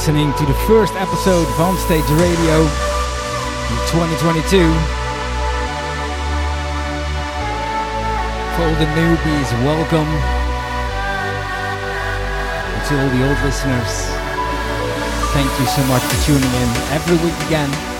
Listening 0.00 0.32
to 0.32 0.46
the 0.46 0.54
first 0.66 0.94
episode 0.94 1.46
of 1.46 1.60
On 1.60 1.76
Stage 1.76 2.08
Radio 2.12 2.62
in 2.62 3.76
2022. 3.92 4.56
For 8.56 8.62
all 8.64 8.76
the 8.80 8.88
newbies, 8.96 9.52
welcome. 9.60 10.08
And 12.72 12.82
to 12.88 12.96
all 12.96 13.10
the 13.12 13.28
old 13.28 13.44
listeners, 13.44 14.08
thank 15.36 15.52
you 15.60 15.66
so 15.66 15.84
much 15.84 16.02
for 16.02 16.24
tuning 16.24 16.48
in 16.48 16.68
every 16.96 17.18
week 17.18 17.36
again. 17.46 17.99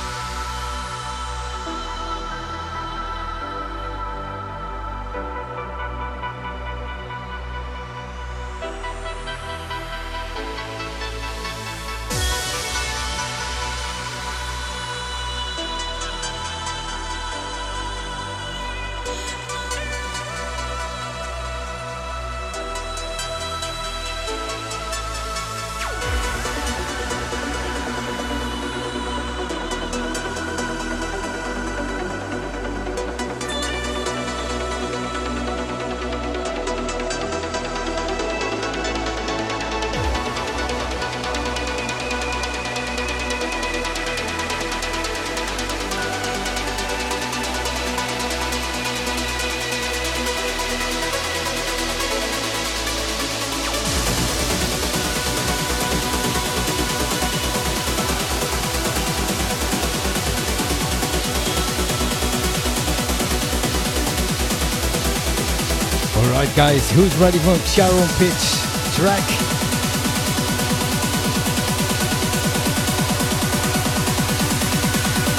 Guys, 66.71 66.89
who's 66.91 67.17
ready 67.17 67.37
for 67.39 67.55
Sharon 67.65 68.07
Pitch 68.15 68.61
track? 68.95 69.27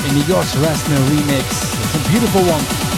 In 0.07 0.19
the 0.19 0.25
Josh 0.29 0.53
Rasner 0.57 0.99
remix. 1.09 1.73
It's 1.85 2.07
a 2.07 2.11
beautiful 2.11 2.43
one. 2.43 2.92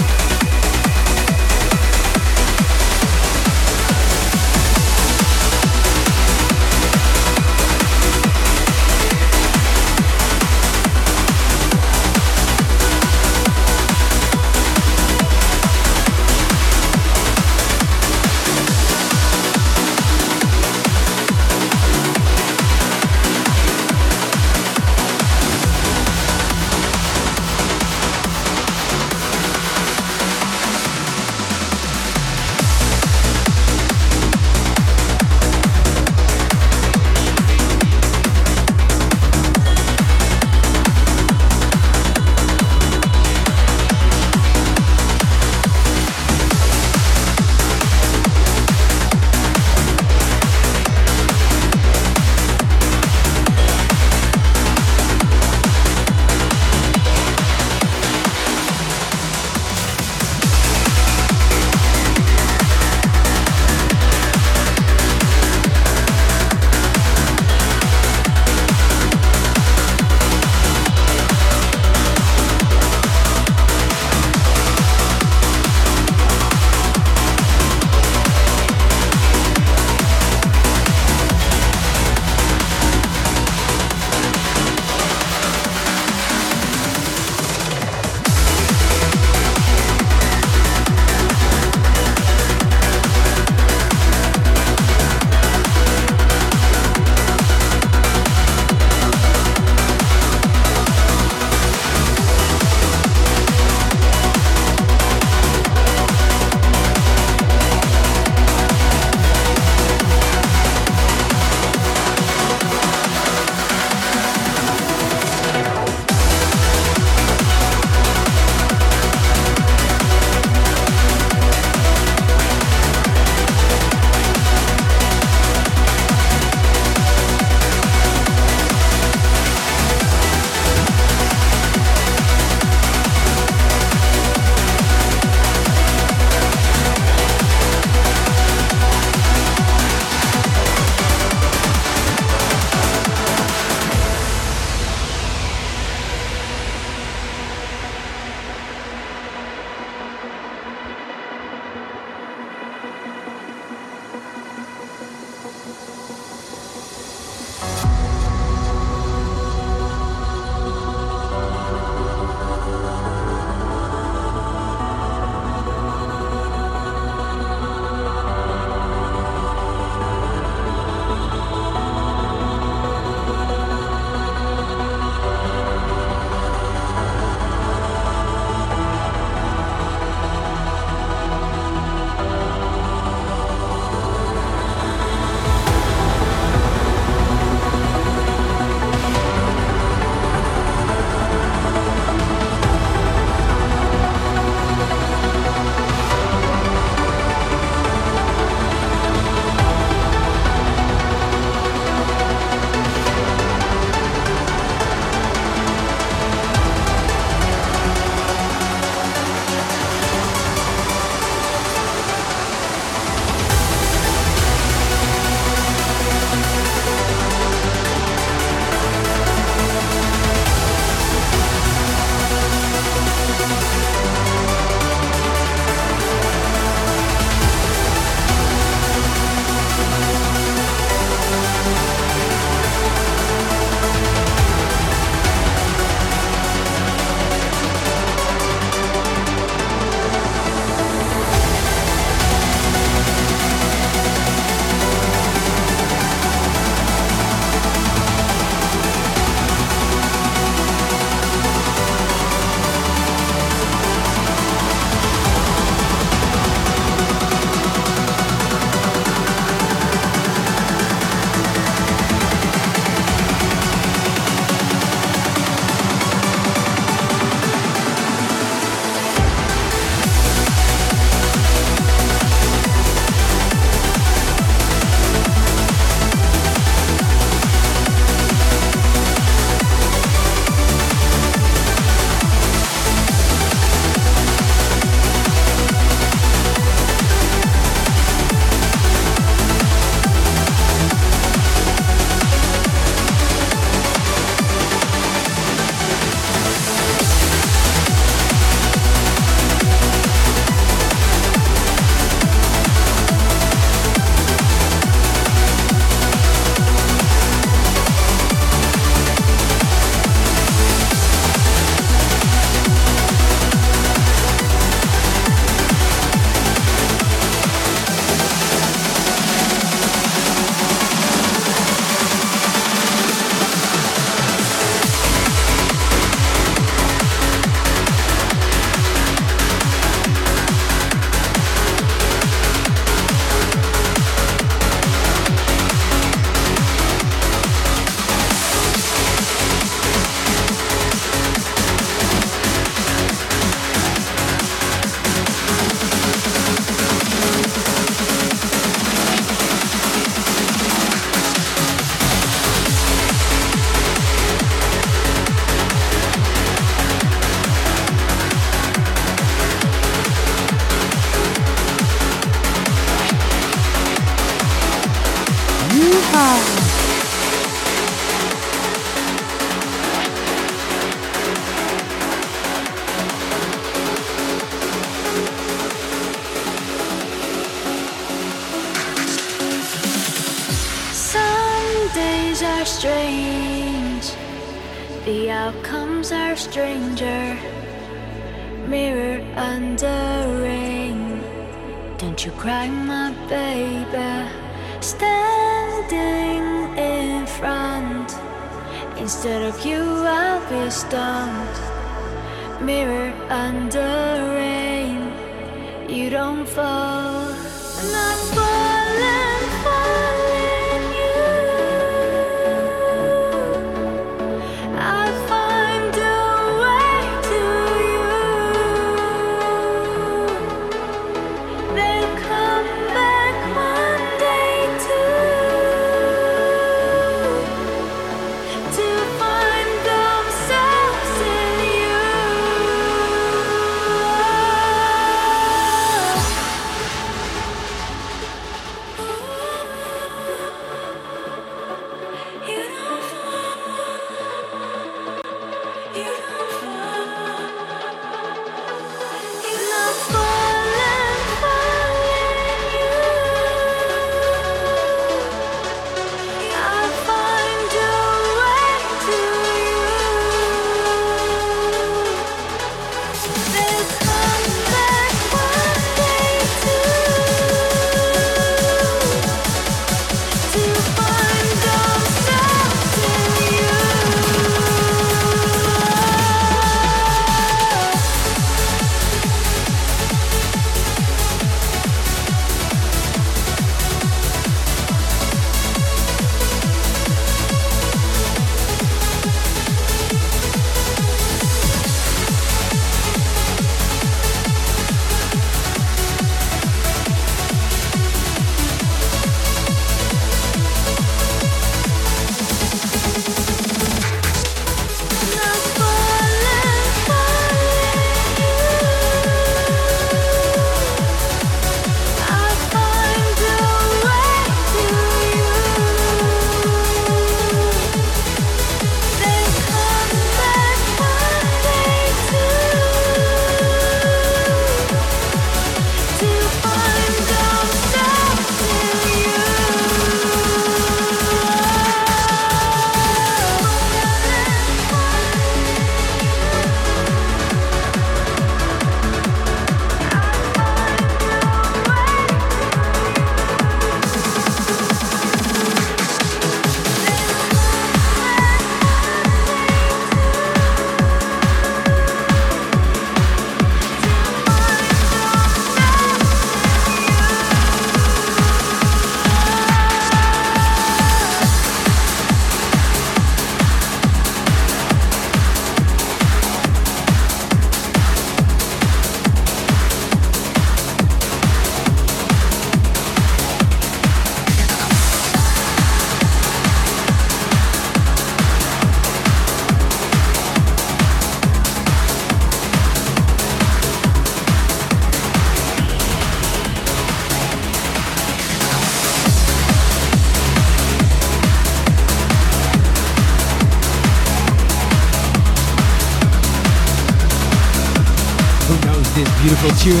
Tune. 599.84 600.00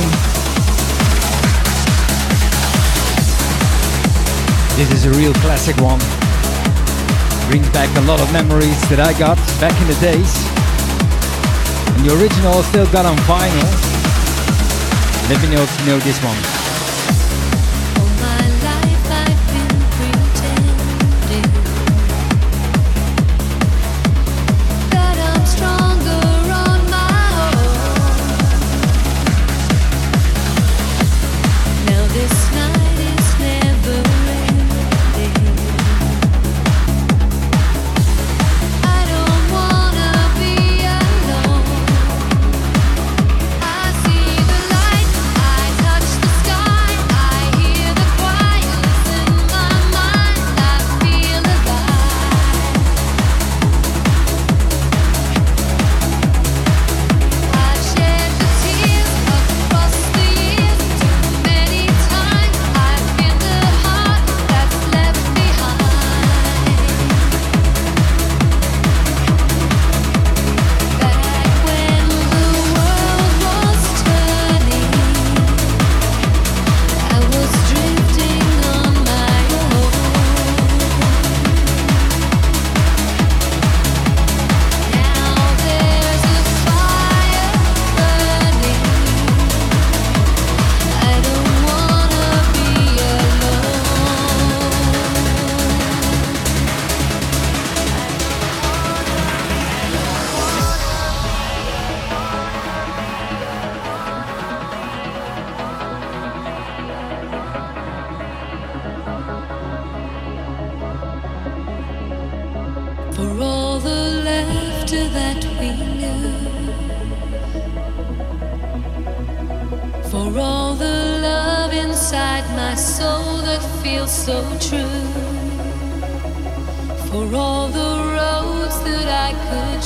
This 4.78 4.90
is 4.92 5.04
a 5.04 5.10
real 5.10 5.34
classic 5.44 5.76
one. 5.76 6.00
Brings 7.50 7.68
back 7.68 7.94
a 7.98 8.00
lot 8.08 8.18
of 8.18 8.32
memories 8.32 8.80
that 8.88 8.98
I 8.98 9.12
got 9.18 9.36
back 9.60 9.78
in 9.82 9.86
the 9.86 9.98
days. 10.00 10.32
And 11.92 12.08
the 12.08 12.16
original 12.16 12.62
still 12.62 12.86
got 12.92 13.04
on 13.04 13.18
vinyl. 13.28 13.68
Let 15.28 15.42
me 15.42 15.54
know 15.54 15.60
if 15.62 15.80
you 15.80 15.86
know 15.86 15.98
this 15.98 16.18
one. 16.24 16.63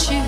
you. 0.07 0.28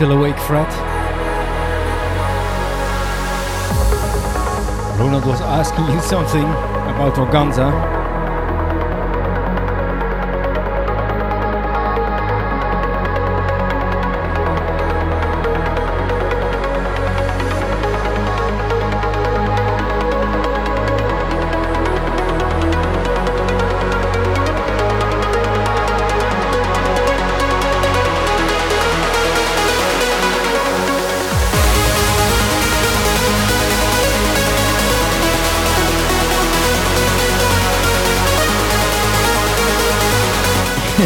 Still 0.00 0.12
awake, 0.12 0.38
Fred? 0.38 0.66
Ronald 4.98 5.26
was 5.26 5.42
asking 5.42 5.84
you 5.90 6.00
something 6.00 6.44
about 6.44 7.16
Organza. 7.16 7.99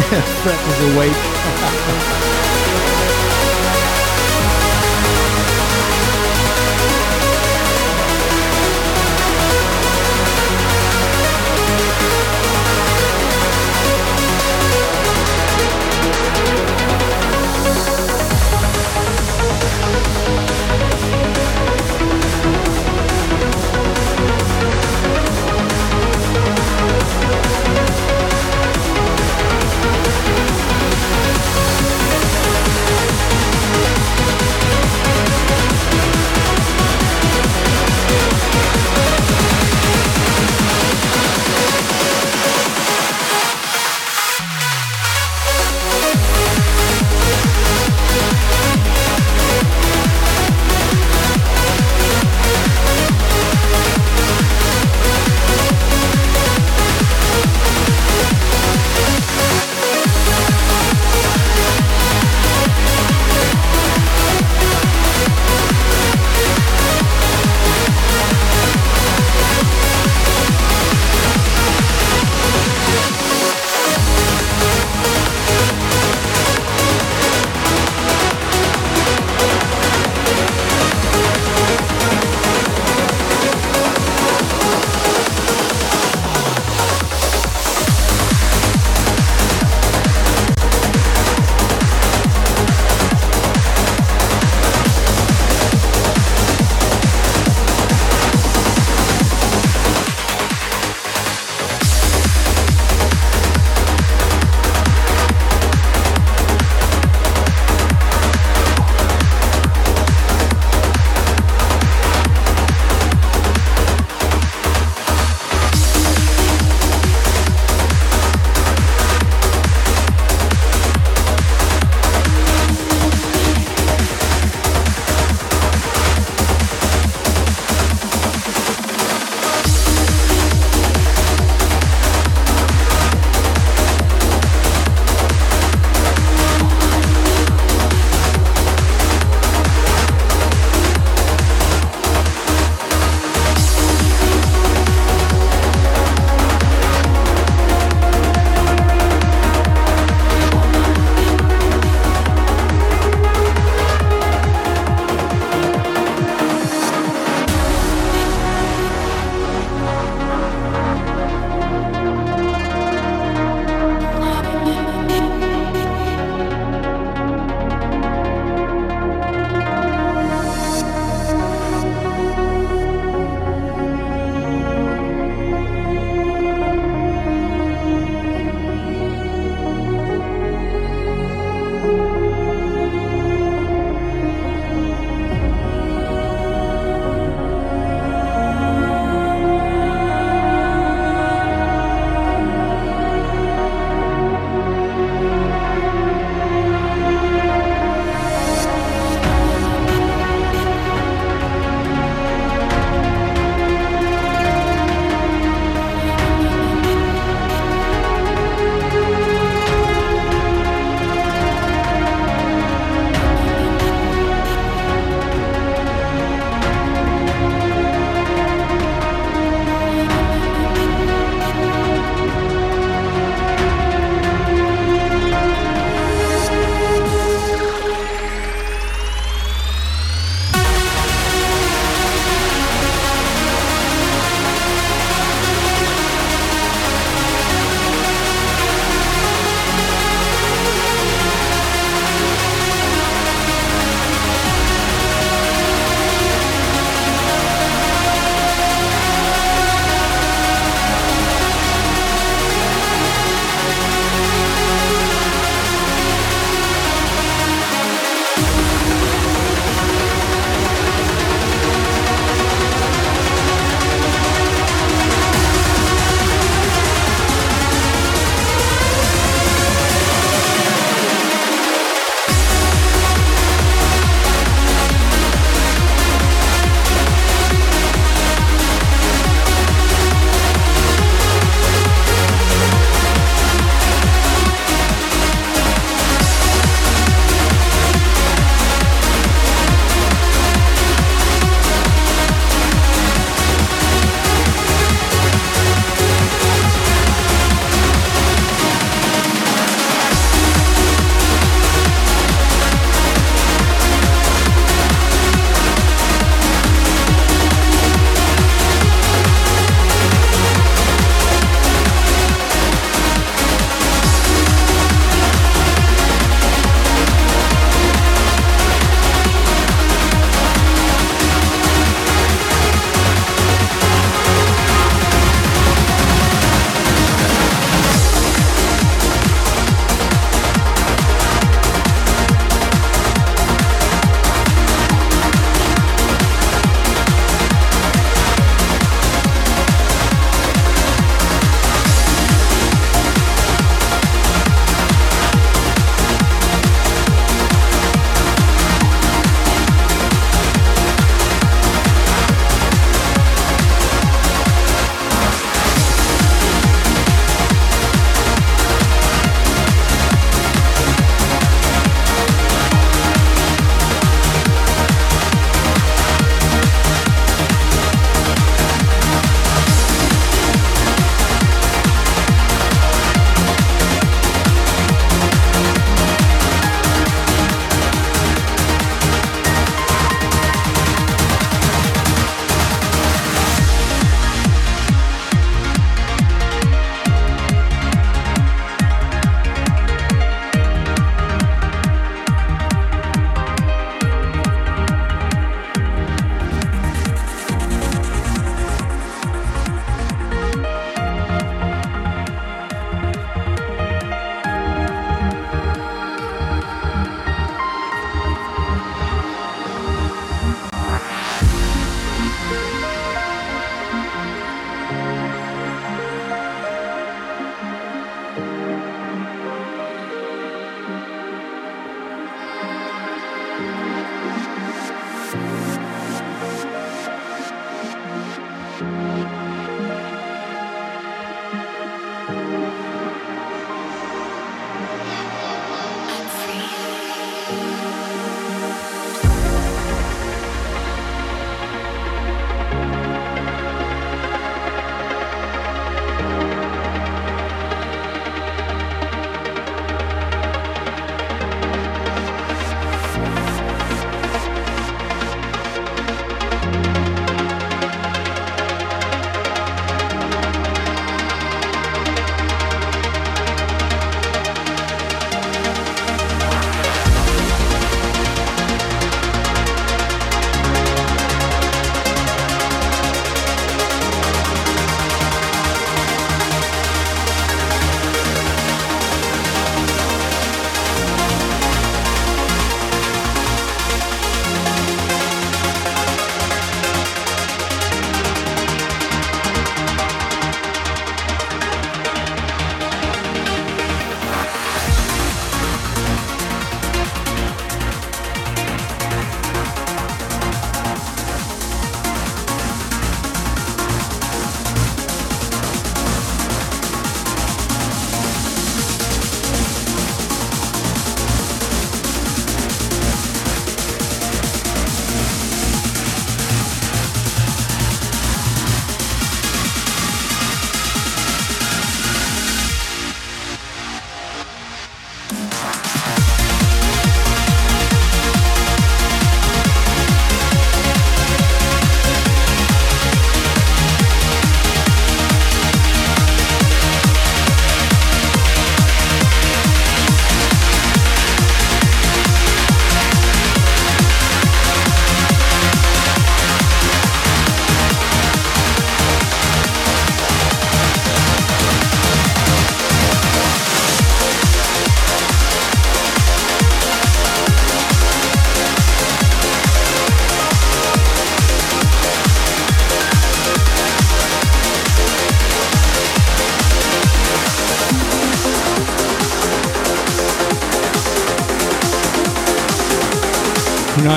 Fred 0.05 0.59
is 0.69 0.95
awake. 0.95 1.34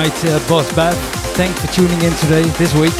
Tonight, 0.09 0.31
uh, 0.31 0.49
Boss 0.49 0.71
Beth. 0.73 0.97
Thanks 1.35 1.59
for 1.61 1.67
tuning 1.71 2.01
in 2.01 2.13
today, 2.15 2.43
this 2.57 2.73
week. 2.73 2.93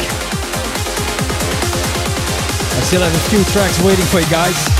I 2.76 2.82
still 2.84 3.02
have 3.02 3.14
a 3.14 3.30
few 3.30 3.44
tracks 3.52 3.82
waiting 3.82 4.04
for 4.06 4.20
you 4.20 4.30
guys. 4.30 4.79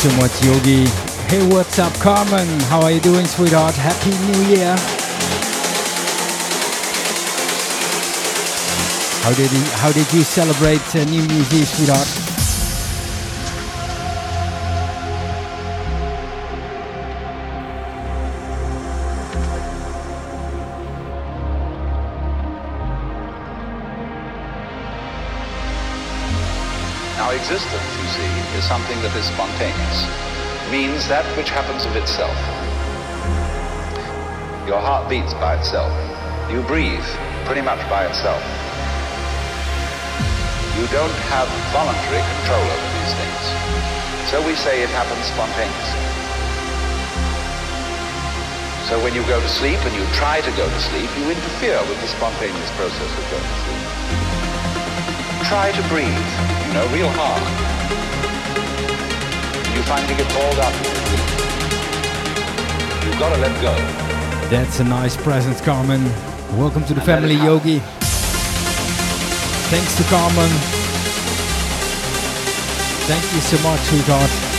So 0.00 0.16
much, 0.16 0.42
Yogi. 0.42 0.86
Hey, 1.28 1.46
what's 1.48 1.78
up, 1.78 1.92
Carmen? 2.00 2.48
How 2.70 2.80
are 2.80 2.90
you 2.90 3.00
doing, 3.00 3.26
sweetheart? 3.26 3.74
Happy 3.74 4.08
New 4.32 4.56
Year. 4.56 4.74
How 9.20 9.34
did 9.34 9.50
he, 9.50 9.60
how 9.76 9.92
did 9.92 10.10
you 10.14 10.22
celebrate 10.22 10.80
uh, 10.96 11.04
New 11.04 11.20
Year's 11.22 11.68
sweetheart? 11.68 12.29
Something 28.70 29.02
that 29.02 29.10
is 29.18 29.26
spontaneous. 29.26 29.98
Means 30.70 31.02
that 31.10 31.26
which 31.34 31.50
happens 31.50 31.82
of 31.90 31.98
itself. 31.98 32.38
Your 34.62 34.78
heart 34.78 35.10
beats 35.10 35.34
by 35.42 35.58
itself. 35.58 35.90
You 36.46 36.62
breathe 36.70 37.02
pretty 37.50 37.66
much 37.66 37.82
by 37.90 38.06
itself. 38.06 38.38
You 40.78 40.86
don't 40.94 41.18
have 41.34 41.50
voluntary 41.74 42.22
control 42.22 42.62
over 42.62 42.88
these 42.94 43.14
things. 43.18 43.42
So 44.30 44.38
we 44.46 44.54
say 44.54 44.86
it 44.86 44.92
happens 44.94 45.26
spontaneously. 45.34 46.06
So 48.86 49.02
when 49.02 49.18
you 49.18 49.26
go 49.26 49.42
to 49.42 49.50
sleep 49.50 49.82
and 49.82 49.90
you 49.98 50.06
try 50.14 50.46
to 50.46 50.52
go 50.54 50.70
to 50.70 50.80
sleep, 50.94 51.10
you 51.18 51.26
interfere 51.26 51.82
with 51.90 51.98
the 51.98 52.10
spontaneous 52.14 52.70
process 52.78 53.10
of 53.18 53.24
going 53.34 53.50
to 53.50 53.58
sleep. 53.66 53.82
Try 55.50 55.74
to 55.74 55.82
breathe, 55.90 56.30
you 56.70 56.72
know, 56.78 56.86
real 56.94 57.10
hard. 57.18 57.79
You 59.74 59.82
finally 59.82 60.14
get 60.16 60.28
balled 60.34 60.58
up. 60.58 60.74
You've 63.04 63.18
got 63.18 63.34
to 63.34 63.40
let 63.40 63.54
go. 63.62 63.74
That's 64.48 64.80
a 64.80 64.84
nice 64.84 65.16
present, 65.16 65.62
Carmen. 65.62 66.04
Welcome 66.58 66.84
to 66.84 66.94
the 66.94 67.00
And 67.00 67.06
family. 67.06 67.34
Yogi. 67.34 67.80
Thanks 69.70 69.96
to 69.96 70.02
Carmen. 70.04 70.50
Thank 73.06 73.24
you 73.34 73.40
so 73.40 73.56
much, 73.62 73.80
sweetheart. 73.80 74.49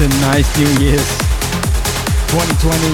A 0.00 0.08
nice 0.22 0.48
New 0.56 0.64
Year's 0.82 1.06
2020, 2.32 2.88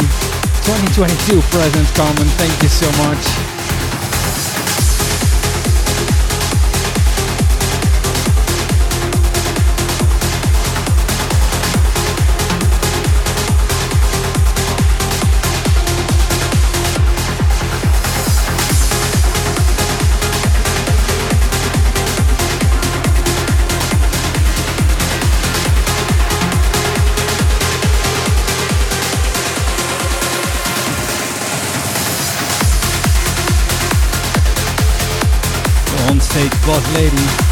2022 0.67 1.41
present, 1.53 1.87
Carmen. 1.95 2.27
Thank 2.35 2.61
you 2.61 2.69
so 2.69 2.91
much. 3.05 3.46
Stage, 36.97 37.46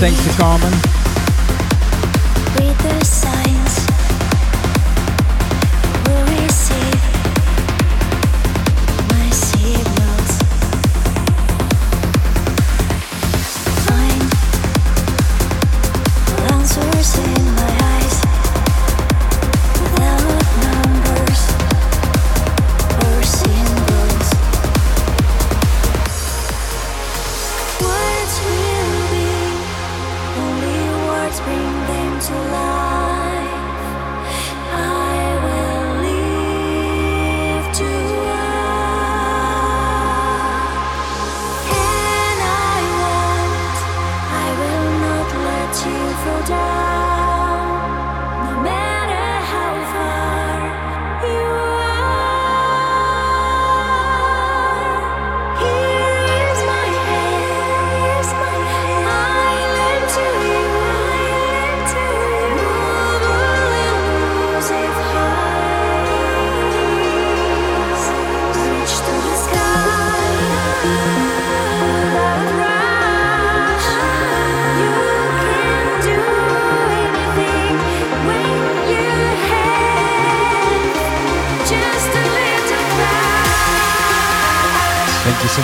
thanks 0.00 0.24
to 0.24 0.30
Carmen. 0.30 0.93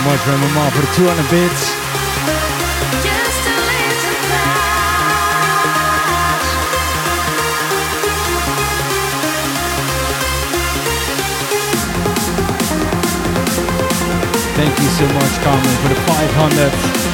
much, 0.03 0.23
Drum 0.23 0.39
my 0.39 0.47
mom 0.53 0.71
voor 0.71 0.81
the 0.81 0.91
200 0.93 1.29
bits. 1.29 1.61
Thank 14.55 14.77
you 14.79 14.89
so 14.89 15.05
much, 15.13 15.41
Carmen, 15.43 15.75
for 15.81 15.89
the 15.89 15.95
500. 15.95 17.10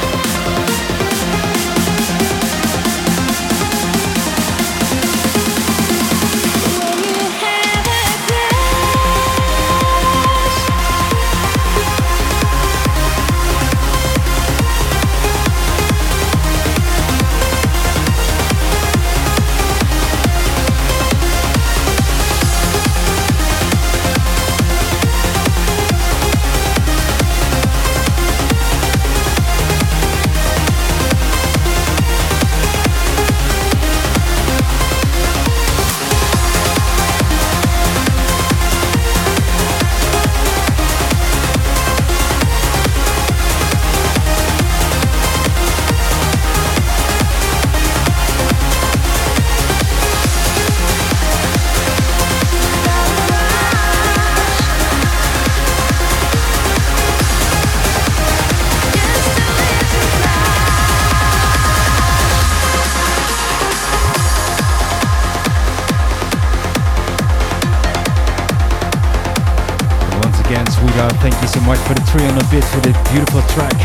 To 72.57 72.63
for 72.63 72.79
this 72.79 72.97
beautiful 73.11 73.41
track. 73.53 73.77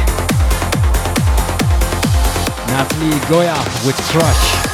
Natalie 2.69 3.19
Gioia 3.29 3.59
with 3.85 3.97
Crush. 4.09 4.72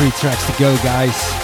three 0.00 0.10
tracks 0.12 0.46
to 0.46 0.52
go, 0.58 0.74
guys. 0.78 1.39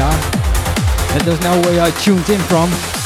Opalatskia. 0.00 1.14
Let 1.14 1.28
us 1.28 1.40
know 1.42 1.60
where 1.62 1.86
you 1.86 1.92
tuned 2.00 2.28
in 2.30 2.40
from. 2.40 2.99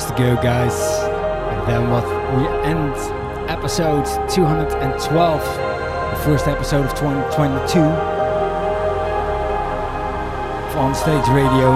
To 0.00 0.14
go, 0.16 0.34
guys. 0.36 0.72
And 0.72 1.68
then 1.68 1.90
what 1.90 2.04
we 2.34 2.46
end 2.66 2.94
episode 3.50 4.06
212, 4.30 5.40
the 5.40 6.24
first 6.24 6.48
episode 6.48 6.86
of 6.86 6.92
2022 6.92 7.80
of 10.70 10.76
On 10.76 10.94
Stage 10.94 11.28
Radio. 11.28 11.72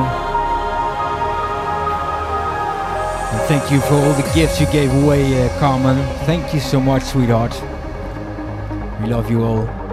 And 3.30 3.40
thank 3.46 3.70
you 3.70 3.80
for 3.80 3.94
all 3.94 4.14
the 4.14 4.30
gifts 4.34 4.58
you 4.58 4.66
gave 4.68 4.90
away, 5.04 5.46
uh, 5.46 5.58
Carmen. 5.58 5.98
Thank 6.24 6.54
you 6.54 6.60
so 6.60 6.80
much, 6.80 7.02
sweetheart. 7.02 7.52
We 9.02 9.08
love 9.08 9.30
you 9.30 9.44
all. 9.44 9.83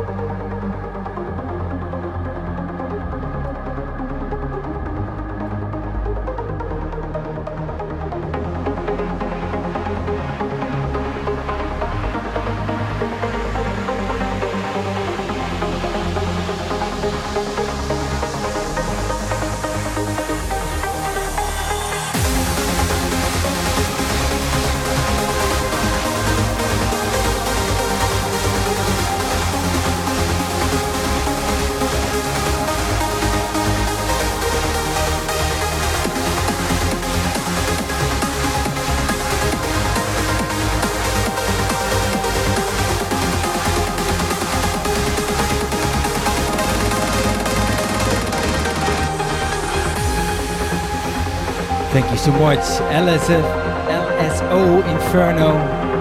Much, 52.42 52.82
LSF, 52.90 53.46
LSO 53.86 54.82
Inferno, 54.90 55.52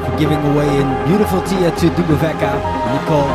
for 0.05 0.19
giving 0.19 0.41
away 0.51 0.69
a 0.81 1.05
beautiful 1.07 1.43
Tia 1.43 1.71
to 1.71 1.87
Duboveka, 1.91 2.53
Nicole. 2.93 3.29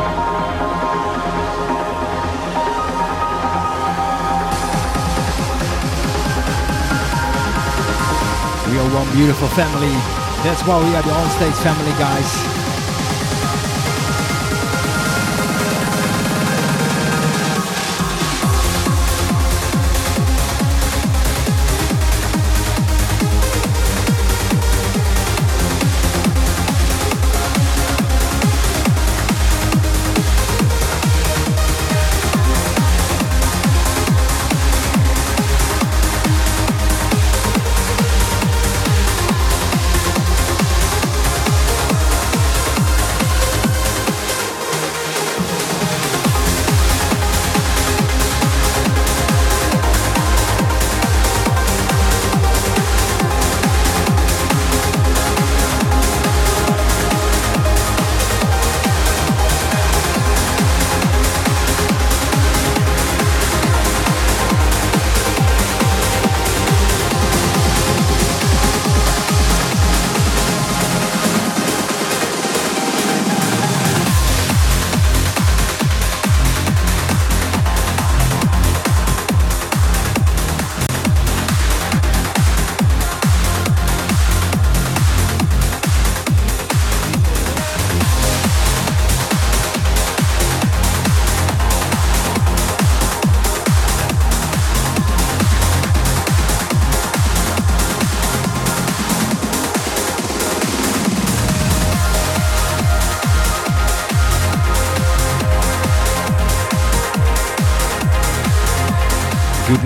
We 8.66 8.78
are 8.80 8.90
one 8.92 9.08
beautiful 9.14 9.48
family. 9.54 9.94
That's 10.42 10.62
why 10.66 10.82
we 10.82 10.92
are 10.96 11.02
the 11.02 11.12
on-stage 11.12 11.54
family, 11.62 11.92
guys. 12.02 12.55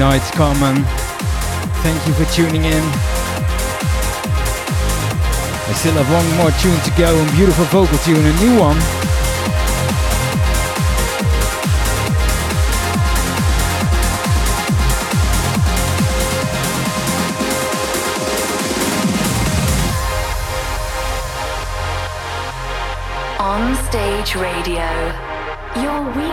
Good 0.01 0.07
night, 0.07 0.33
Carmen. 0.33 0.83
Thank 1.83 2.07
you 2.07 2.15
for 2.15 2.25
tuning 2.33 2.65
in. 2.65 2.83
I 5.69 5.75
still 5.75 5.93
have 5.93 6.11
one 6.11 6.27
more 6.39 6.51
tune 6.53 6.81
to 6.81 6.91
go, 6.97 7.23
a 7.23 7.33
beautiful 7.37 7.67
vocal 7.67 7.99
tune, 7.99 8.25
a 8.25 8.33
new 8.41 8.59
one. 8.59 8.79
On 23.39 23.77
Stage 23.85 24.35
Radio, 24.35 25.30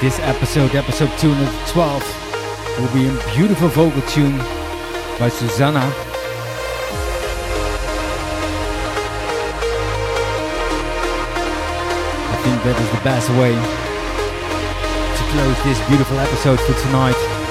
This 0.00 0.18
episode, 0.20 0.74
episode 0.74 1.10
212, 1.18 2.02
will 2.78 2.92
be 2.92 3.06
a 3.06 3.12
beautiful 3.34 3.68
vocal 3.68 4.02
tune 4.02 4.36
by 5.18 5.28
Susana. 5.30 5.80
I 12.28 12.36
think 12.42 12.62
that 12.64 12.76
is 12.78 12.90
the 12.90 13.00
best 13.04 13.30
way 13.38 13.54
to 15.14 15.22
close 15.32 15.58
this 15.64 15.78
beautiful 15.88 16.18
episode 16.18 16.60
for 16.60 16.74
tonight. 16.82 17.43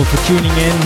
Both 0.00 0.16
for 0.16 0.26
tuning 0.28 0.56
in. 0.56 0.76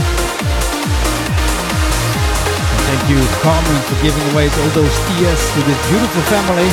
And 2.67 2.81
thank 2.83 3.03
you, 3.09 3.19
Carmen, 3.47 3.79
for 3.87 3.95
giving 4.03 4.27
away 4.33 4.49
all 4.49 4.71
those 4.75 4.91
tiers 5.07 5.43
to 5.55 5.61
this 5.63 5.79
beautiful 5.89 6.23
family. 6.35 6.69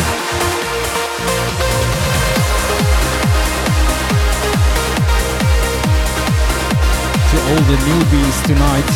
To 7.29 7.37
all 7.45 7.61
the 7.69 7.77
newbies 7.85 8.37
tonight. 8.47 8.89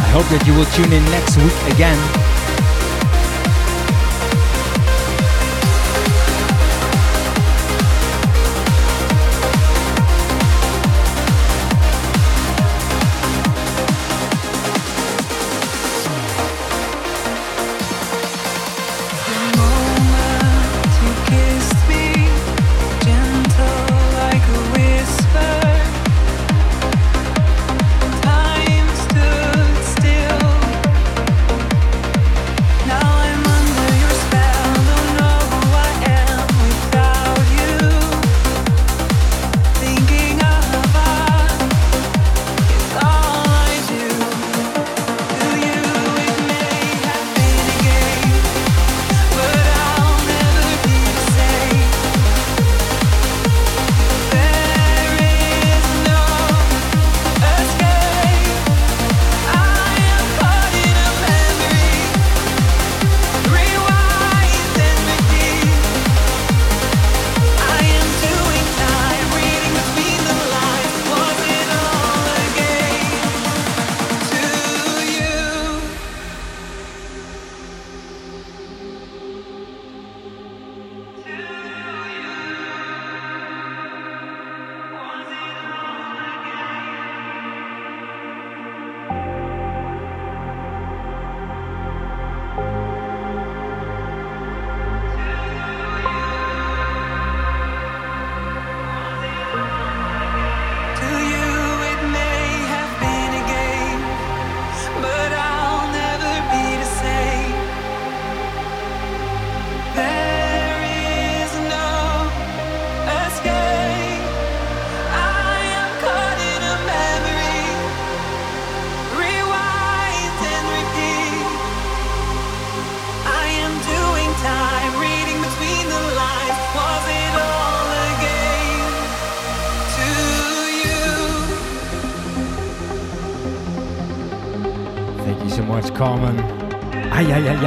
I 0.00 0.08
hope 0.16 0.28
that 0.32 0.46
you 0.46 0.54
will 0.54 0.70
tune 0.72 0.94
in 0.94 1.04
next 1.12 1.36
week 1.36 1.74
again. 1.74 2.35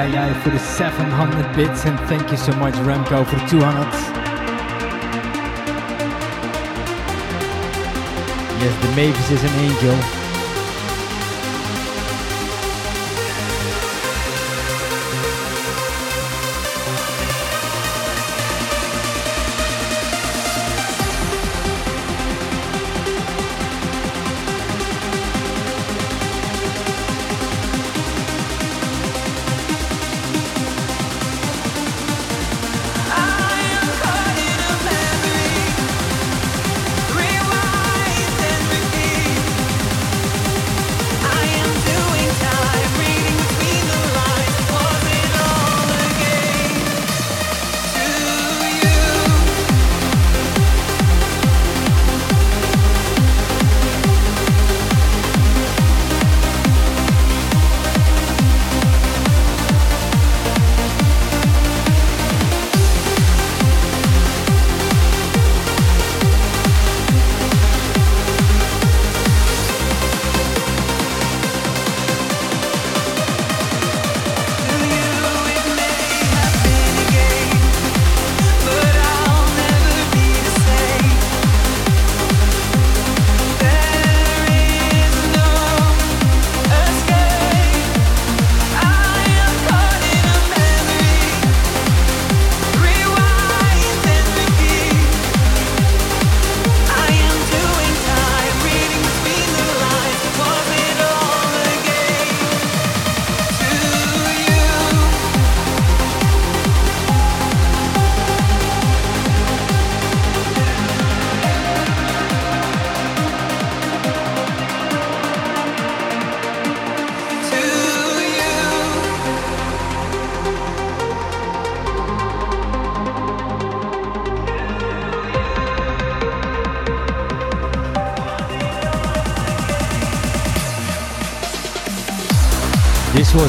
Ay, 0.01 0.33
for 0.43 0.49
the 0.49 0.59
700 0.59 1.53
bits, 1.57 1.83
and 1.83 1.99
thank 2.07 2.31
you 2.31 2.37
so 2.37 2.53
much, 2.53 2.73
Remco, 2.75 3.27
for 3.27 3.35
the 3.35 3.45
200. 3.47 3.83
Yes, 8.61 8.81
the 8.81 8.95
Mavis 8.95 9.29
is 9.29 9.43
an 9.43 9.59
angel. 9.59 10.28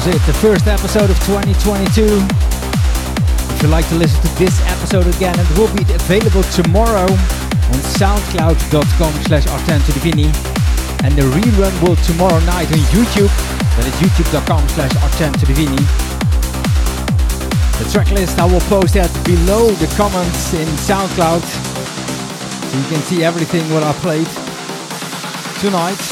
Was 0.05 0.15
it, 0.15 0.25
the 0.25 0.33
first 0.33 0.67
episode 0.67 1.09
of 1.09 1.17
2022. 1.25 2.01
If 2.05 3.61
you'd 3.61 3.69
like 3.69 3.87
to 3.89 3.95
listen 3.95 4.21
to 4.21 4.39
this 4.39 4.59
episode 4.65 5.05
again, 5.15 5.37
it 5.37 5.45
will 5.57 5.69
be 5.75 5.83
available 5.93 6.43
tomorrow 6.49 7.05
on 7.05 7.79
soundcloud.com 7.99 9.13
slash 9.25 9.45
artentodivini. 9.45 10.25
And 11.03 11.13
the 11.13 11.23
rerun 11.23 11.73
will 11.81 11.95
tomorrow 11.97 12.39
night 12.45 12.71
on 12.71 12.81
YouTube. 12.89 13.29
That 13.77 13.85
is 13.85 13.93
youtube.com 14.01 14.67
slash 14.69 14.91
artentodivini. 15.05 15.77
The 17.77 17.91
track 17.91 18.09
list 18.11 18.39
I 18.39 18.45
will 18.45 18.61
post 18.61 18.95
that 18.95 19.11
below 19.25 19.69
the 19.71 19.87
comments 19.97 20.53
in 20.53 20.67
SoundCloud. 20.81 21.41
So 22.71 22.77
you 22.77 22.85
can 22.89 23.01
see 23.03 23.23
everything 23.23 23.69
what 23.71 23.83
I 23.83 23.93
played 24.01 24.27
tonight. 25.59 26.10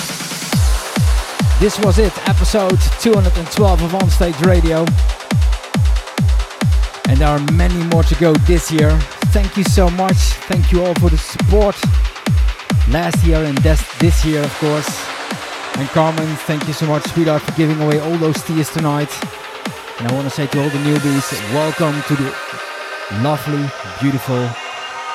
This 1.59 1.77
was 1.79 1.99
it, 1.99 2.17
episode 2.29 2.79
212 3.01 3.81
of 3.81 3.91
Onstage 3.91 4.45
Radio. 4.45 4.85
And 7.09 7.19
there 7.19 7.27
are 7.27 7.51
many 7.51 7.75
more 7.91 8.03
to 8.03 8.15
go 8.15 8.33
this 8.47 8.71
year. 8.71 8.97
Thank 9.35 9.57
you 9.57 9.65
so 9.65 9.89
much. 9.89 10.15
Thank 10.47 10.71
you 10.71 10.85
all 10.85 10.93
for 10.95 11.09
the 11.09 11.17
support. 11.17 11.75
Last 12.87 13.21
year 13.25 13.43
and 13.43 13.57
this, 13.57 14.23
year, 14.23 14.41
of 14.41 14.53
course. 14.59 14.87
And 15.75 15.85
Carmen, 15.89 16.33
thank 16.47 16.65
you 16.65 16.71
so 16.71 16.85
much, 16.85 17.03
sweetheart, 17.07 17.41
for 17.41 17.51
giving 17.57 17.81
away 17.81 17.99
all 17.99 18.15
those 18.15 18.41
tiers 18.43 18.69
tonight. 18.69 19.11
And 19.99 20.07
I 20.07 20.13
want 20.13 20.29
to 20.29 20.33
say 20.33 20.47
to 20.47 20.63
all 20.63 20.69
the 20.69 20.77
newbies, 20.77 21.53
welcome 21.53 22.01
to 22.07 22.15
the 22.15 22.33
lovely, 23.21 23.69
beautiful 23.99 24.47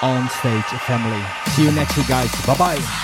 Onstage 0.00 0.78
family. 0.80 1.24
See 1.52 1.64
you 1.64 1.72
next 1.72 1.96
week, 1.96 2.08
guys. 2.08 2.30
Bye 2.46 2.58
bye. 2.58 3.03